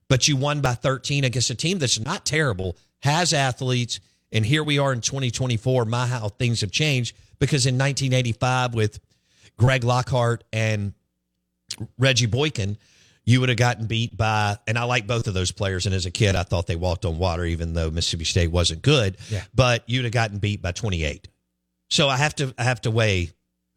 But 0.09 0.29
you 0.29 0.37
won 0.37 0.61
by 0.61 0.75
13 0.75 1.25
against 1.25 1.51
a 1.51 1.55
team 1.55 1.79
that's 1.79 1.99
not 1.99 2.25
terrible, 2.25 2.77
has 3.01 3.33
athletes, 3.33 4.01
and 4.33 4.45
here 4.45 4.63
we 4.63 4.79
are 4.79 4.93
in 4.93 5.01
2024. 5.01 5.85
My, 5.85 6.07
how 6.07 6.29
things 6.29 6.61
have 6.63 6.71
changed 6.71 7.17
because 7.39 7.67
in 7.67 7.75
1985 7.75 8.75
with 8.75 9.01
Greg 9.57 9.85
Lockhart 9.85 10.45
and 10.53 10.93
Reggie 11.99 12.27
Boykin, 12.27 12.77
you 13.25 13.41
would 13.41 13.49
have 13.49 13.59
gotten 13.59 13.87
beat 13.87 14.17
by, 14.17 14.57
and 14.69 14.79
I 14.79 14.85
like 14.85 15.07
both 15.07 15.27
of 15.27 15.35
those 15.35 15.51
players. 15.51 15.87
And 15.87 15.95
as 15.95 16.07
a 16.07 16.11
kid, 16.11 16.37
I 16.37 16.45
thought 16.45 16.67
they 16.67 16.77
walked 16.77 17.05
on 17.05 17.19
water, 17.19 17.45
even 17.45 17.73
though 17.73 17.91
Mississippi 17.91 18.25
State 18.25 18.53
wasn't 18.53 18.83
good. 18.83 19.17
Yeah. 19.29 19.43
But 19.55 19.83
you'd 19.87 20.05
have 20.05 20.13
gotten 20.13 20.39
beat 20.39 20.63
by 20.63 20.73
28. 20.73 21.29
So 21.89 22.09
I 22.09 22.17
have 22.17 22.35
to, 22.37 22.55
I 22.57 22.63
have 22.63 22.81
to 22.83 22.91
weigh. 22.91 23.31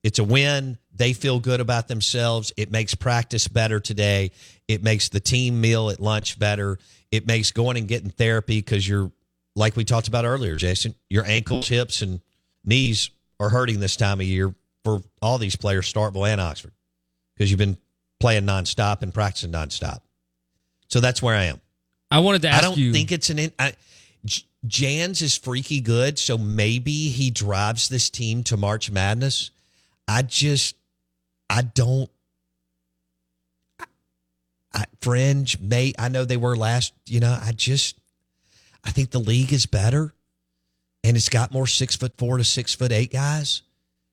It's 0.04 0.20
a 0.20 0.24
win. 0.24 0.78
They 0.96 1.14
feel 1.14 1.40
good 1.40 1.60
about 1.62 1.88
themselves. 1.88 2.54
It 2.58 2.72
makes 2.72 2.94
practice 2.94 3.48
better 3.48 3.80
today. 3.80 4.32
It 4.68 4.84
makes 4.84 5.10
the 5.10 5.20
team 5.20 5.60
meal 5.60 5.90
at 5.90 6.00
lunch 6.00 6.38
better. 6.38 6.78
It 7.12 7.26
makes 7.26 7.52
going 7.52 7.76
and 7.78 7.88
getting 7.88 8.12
therapy 8.12 8.60
because 8.60 8.88
you're, 8.88 9.12
like 9.60 9.76
we 9.76 9.84
talked 9.84 10.08
about 10.08 10.24
earlier, 10.24 10.56
Jason, 10.56 10.96
your 11.10 11.26
ankles, 11.26 11.68
hips, 11.68 12.02
and 12.02 12.22
knees 12.64 13.10
are 13.42 13.50
hurting 13.50 13.82
this 13.82 13.98
time 13.98 14.22
of 14.22 14.26
year 14.26 14.56
for 14.86 15.02
all 15.22 15.38
these 15.38 15.58
players, 15.58 15.92
Starkville 15.92 16.28
and 16.28 16.40
Oxford, 16.40 16.72
because 17.36 17.52
you've 17.52 17.60
been 17.60 17.78
playing 18.22 18.44
nonstop 18.44 19.02
and 19.02 19.14
practicing 19.14 19.52
nonstop. 19.52 20.00
So 20.88 21.02
that's 21.02 21.22
where 21.22 21.36
I 21.36 21.44
am. 21.46 21.60
I 22.10 22.20
wanted 22.20 22.42
to 22.44 22.48
ask 22.48 22.64
you. 22.64 22.68
I 22.68 22.70
don't 22.72 22.78
you. 22.80 22.94
think 22.94 23.12
it's 23.12 23.30
an. 23.30 23.40
In, 23.40 23.52
I, 23.60 23.74
Jans 24.66 25.22
is 25.22 25.38
freaky 25.38 25.82
good, 25.82 26.18
so 26.18 26.38
maybe 26.38 27.10
he 27.10 27.30
drives 27.30 27.90
this 27.90 28.10
team 28.10 28.44
to 28.46 28.58
March 28.58 28.90
Madness. 28.90 29.52
I 30.08 30.22
just, 30.22 30.76
I 31.50 31.64
don't. 31.64 32.10
I, 33.78 33.86
I, 34.74 34.86
fringe, 35.02 35.60
may 35.60 35.94
I 36.00 36.08
know 36.08 36.24
they 36.24 36.38
were 36.38 36.56
last. 36.56 36.94
You 37.06 37.20
know, 37.20 37.38
I 37.42 37.52
just, 37.52 37.99
I 38.90 38.92
think 38.92 39.12
the 39.12 39.20
league 39.20 39.54
is 39.54 39.68
better, 39.68 40.16
and 41.04 41.16
it's 41.16 41.30
got 41.30 41.52
more 41.54 41.68
six 41.68 41.96
foot 41.96 42.14
four 42.18 42.38
to 42.40 42.44
six 42.44 42.74
foot 42.74 42.92
eight 42.92 43.14
guys 43.14 43.62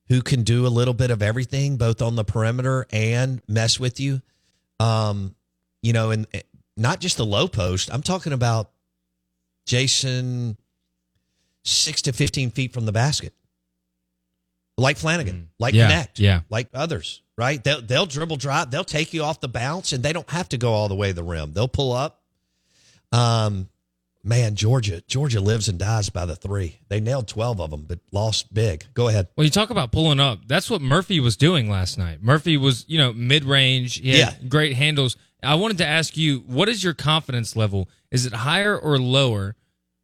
who 0.09 0.21
can 0.21 0.43
do 0.43 0.67
a 0.67 0.69
little 0.69 0.93
bit 0.93 1.11
of 1.11 1.23
everything, 1.23 1.79
both 1.79 2.03
on 2.03 2.15
the 2.15 2.25
perimeter 2.25 2.87
and 2.93 3.41
mess 3.49 3.81
with 3.81 3.99
you. 3.99 4.21
Um, 4.79 5.35
you 5.81 5.95
know, 5.95 6.11
and 6.11 6.27
not 6.77 7.01
just 7.01 7.17
the 7.17 7.25
low 7.25 7.49
post. 7.49 7.89
I'm 7.91 8.03
talking 8.03 8.35
about 8.35 8.71
Jason 9.65 10.59
six 11.65 12.03
to 12.03 12.12
fifteen 12.12 12.51
feet 12.51 12.75
from 12.75 12.85
the 12.85 12.93
basket, 12.93 13.33
like 14.77 14.99
Flanigan, 14.99 15.47
like 15.59 15.73
Yeah, 15.73 15.91
Knecht, 15.91 16.19
yeah. 16.19 16.41
like 16.51 16.69
others. 16.75 17.23
Right? 17.39 17.65
They'll 17.65 17.81
they'll 17.81 18.05
dribble 18.05 18.37
drive. 18.37 18.71
They'll 18.71 18.85
take 18.85 19.15
you 19.15 19.23
off 19.23 19.41
the 19.41 19.49
bounce, 19.49 19.95
and 19.95 20.03
they 20.05 20.12
don't 20.12 20.29
have 20.29 20.51
to 20.51 20.59
go 20.59 20.75
all 20.75 20.89
the 20.89 20.95
way 20.95 21.09
to 21.09 21.15
the 21.15 21.23
rim. 21.25 21.55
They'll 21.55 21.67
pull 21.67 21.93
up. 21.93 22.21
Um, 23.11 23.71
man, 24.27 24.57
Georgia, 24.57 25.03
Georgia 25.07 25.41
lives 25.41 25.69
and 25.69 25.79
dies 25.79 26.11
by 26.11 26.27
the 26.27 26.37
three. 26.37 26.81
They 26.89 27.01
nailed 27.01 27.29
twelve 27.29 27.61
of 27.61 27.71
them, 27.71 27.85
but 27.89 28.01
lost 28.12 28.53
big. 28.53 28.85
Go 28.93 29.09
ahead. 29.09 29.29
Well, 29.37 29.45
you 29.45 29.51
talk 29.51 29.71
about 29.71 29.93
pulling 29.93 30.21
up, 30.21 30.41
that's 30.47 30.69
what 30.69 30.83
Murphy 30.83 31.21
was 31.21 31.37
doing 31.37 31.71
last 31.71 31.97
night. 31.97 32.23
Murphy 32.23 32.57
was, 32.57 32.85
you 32.89 32.99
know, 32.99 33.12
mid 33.12 33.45
range. 33.45 34.01
Yeah. 34.01 34.35
great 34.49 34.75
handles. 34.77 35.17
I 35.43 35.55
wanted 35.55 35.79
to 35.79 35.87
ask 35.87 36.17
you, 36.17 36.39
what 36.47 36.69
is 36.69 36.83
your 36.83 36.95
confidence 36.95 37.55
level? 37.57 37.89
Is 38.11 38.27
it 38.27 38.33
higher 38.33 38.77
or 38.77 38.99
lower 38.99 39.55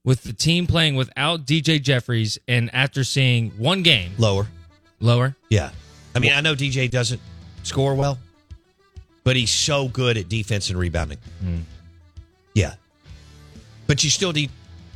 with 0.05 0.23
the 0.23 0.33
team 0.33 0.67
playing 0.67 0.95
without 0.95 1.47
DJ 1.47 1.83
Jeffries 1.83 2.39
and 2.47 2.73
after 2.75 3.03
seeing 3.03 3.51
one 3.53 3.83
game? 3.83 4.13
Lower. 4.19 4.47
Lower? 5.01 5.35
Yeah. 5.49 5.71
I 6.15 6.19
mean, 6.21 6.33
I 6.33 6.41
know 6.43 6.55
DJ 6.55 6.91
doesn't 6.91 7.21
score 7.63 7.95
well, 7.95 8.19
but 9.25 9.35
he's 9.35 9.51
so 9.51 9.89
good 9.89 10.17
at 10.17 10.29
defense 10.29 10.71
and 10.71 10.79
rebounding. 10.79 11.19
Hmm. 11.41 11.61
Yeah. 12.55 12.75
But 13.93 14.03
you 14.03 14.09
still 14.09 14.33
need 14.33 14.51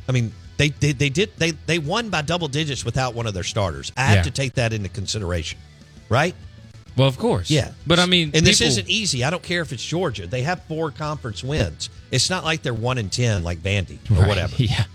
I 0.09 0.11
mean, 0.11 0.33
they 0.57 0.69
they, 0.69 0.91
they 0.91 1.09
did 1.09 1.29
they 1.37 1.51
they 1.51 1.77
won 1.77 2.09
by 2.09 2.23
double 2.23 2.47
digits 2.47 2.83
without 2.83 3.13
one 3.13 3.27
of 3.27 3.35
their 3.35 3.43
starters. 3.43 3.91
I 3.95 4.05
have 4.05 4.15
Yeah. 4.17 4.23
to 4.23 4.31
take 4.31 4.55
that 4.55 4.73
into 4.73 4.89
consideration. 4.89 5.59
Right? 6.09 6.33
Well, 6.95 7.07
of 7.07 7.19
course. 7.19 7.51
Yeah. 7.51 7.73
But 7.85 7.99
I 7.99 8.07
mean, 8.07 8.31
and 8.33 8.43
this 8.43 8.59
isn't 8.59 8.89
easy. 8.89 9.23
I 9.23 9.29
don't 9.29 9.43
care 9.43 9.61
if 9.61 9.71
it's 9.71 9.85
Georgia. 9.85 10.25
They 10.25 10.41
have 10.41 10.63
four 10.63 10.89
conference 10.89 11.43
wins. 11.43 11.91
It's 12.09 12.31
not 12.31 12.43
like 12.43 12.63
they're 12.63 12.73
one 12.73 12.97
and 12.97 13.11
ten 13.11 13.43
like 13.43 13.59
Vandy 13.59 13.99
or 14.09 14.15
Right, 14.21 14.27
whatever. 14.27 14.55
Yeah. 14.63 14.85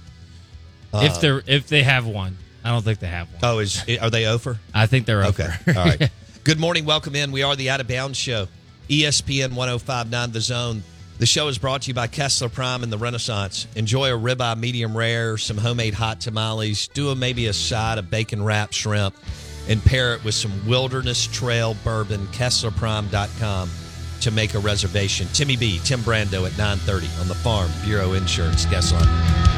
Uh, 0.93 1.03
if 1.05 1.21
they're 1.21 1.45
if 1.47 1.69
they 1.69 1.85
have 1.85 2.05
one, 2.05 2.37
I 2.65 2.71
don't 2.71 2.83
think 2.83 2.99
they 2.99 3.07
have 3.07 3.29
one. 3.31 3.39
Oh, 3.45 3.61
is 3.61 3.85
are 4.01 4.11
they 4.11 4.27
over? 4.27 4.59
I 4.75 4.87
think 4.87 5.07
they're 5.07 5.23
over. 5.23 5.45
Okay. 5.45 5.79
All 5.79 5.85
right. 5.85 6.11
Good 6.43 6.59
morning. 6.59 6.87
Welcome 6.87 7.15
in. 7.15 7.31
We 7.31 7.45
are 7.45 7.55
the 7.55 7.71
Out 7.71 7.81
of 7.81 7.87
Bounds 7.87 8.19
Show. 8.19 8.49
ESPN 8.89 9.55
1059 9.55 10.33
The 10.33 10.41
Zone. 10.41 10.83
The 11.19 11.27
show 11.27 11.49
is 11.49 11.59
brought 11.59 11.83
to 11.83 11.89
you 11.89 11.95
by 11.95 12.09
Kessler 12.09 12.49
Prime 12.49 12.83
and 12.83 12.93
the 12.93 12.99
Renaissance. 12.99 13.69
Enjoy 13.77 14.13
a 14.13 14.19
ribeye 14.19 14.59
medium 14.59 14.97
rare, 14.97 15.39
some 15.39 15.57
homemade 15.57 15.95
hot 15.95 16.21
tamales, 16.21 16.89
do 16.89 17.11
a, 17.11 17.15
maybe 17.15 17.47
a 17.47 17.53
side 17.53 17.99
of 17.99 18.11
bacon 18.11 18.43
wrapped 18.43 18.75
shrimp, 18.75 19.15
and 19.69 19.85
pair 19.85 20.15
it 20.15 20.25
with 20.25 20.35
some 20.35 20.67
Wilderness 20.67 21.27
Trail 21.29 21.77
bourbon. 21.85 22.27
KesslerPrime.com 22.29 23.71
to 24.23 24.31
make 24.31 24.55
a 24.55 24.59
reservation. 24.59 25.27
Timmy 25.33 25.57
B, 25.57 25.81
Tim 25.85 26.01
Brando 26.01 26.47
at 26.47 26.57
930 26.57 27.09
on 27.21 27.29
the 27.29 27.35
Farm 27.35 27.71
Bureau 27.85 28.13
Insurance 28.15 28.65
line. 28.93 29.53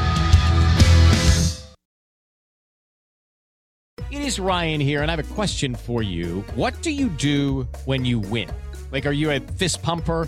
It 4.11 4.21
is 4.21 4.39
Ryan 4.39 4.81
here, 4.81 5.01
and 5.01 5.11
I 5.11 5.15
have 5.15 5.31
a 5.31 5.33
question 5.33 5.75
for 5.75 6.01
you. 6.01 6.43
What 6.55 6.81
do 6.81 6.91
you 6.91 7.09
do 7.09 7.67
when 7.85 8.05
you 8.05 8.19
win? 8.19 8.49
Like, 8.91 9.05
are 9.05 9.11
you 9.11 9.31
a 9.31 9.39
fist 9.39 9.81
pumper? 9.83 10.27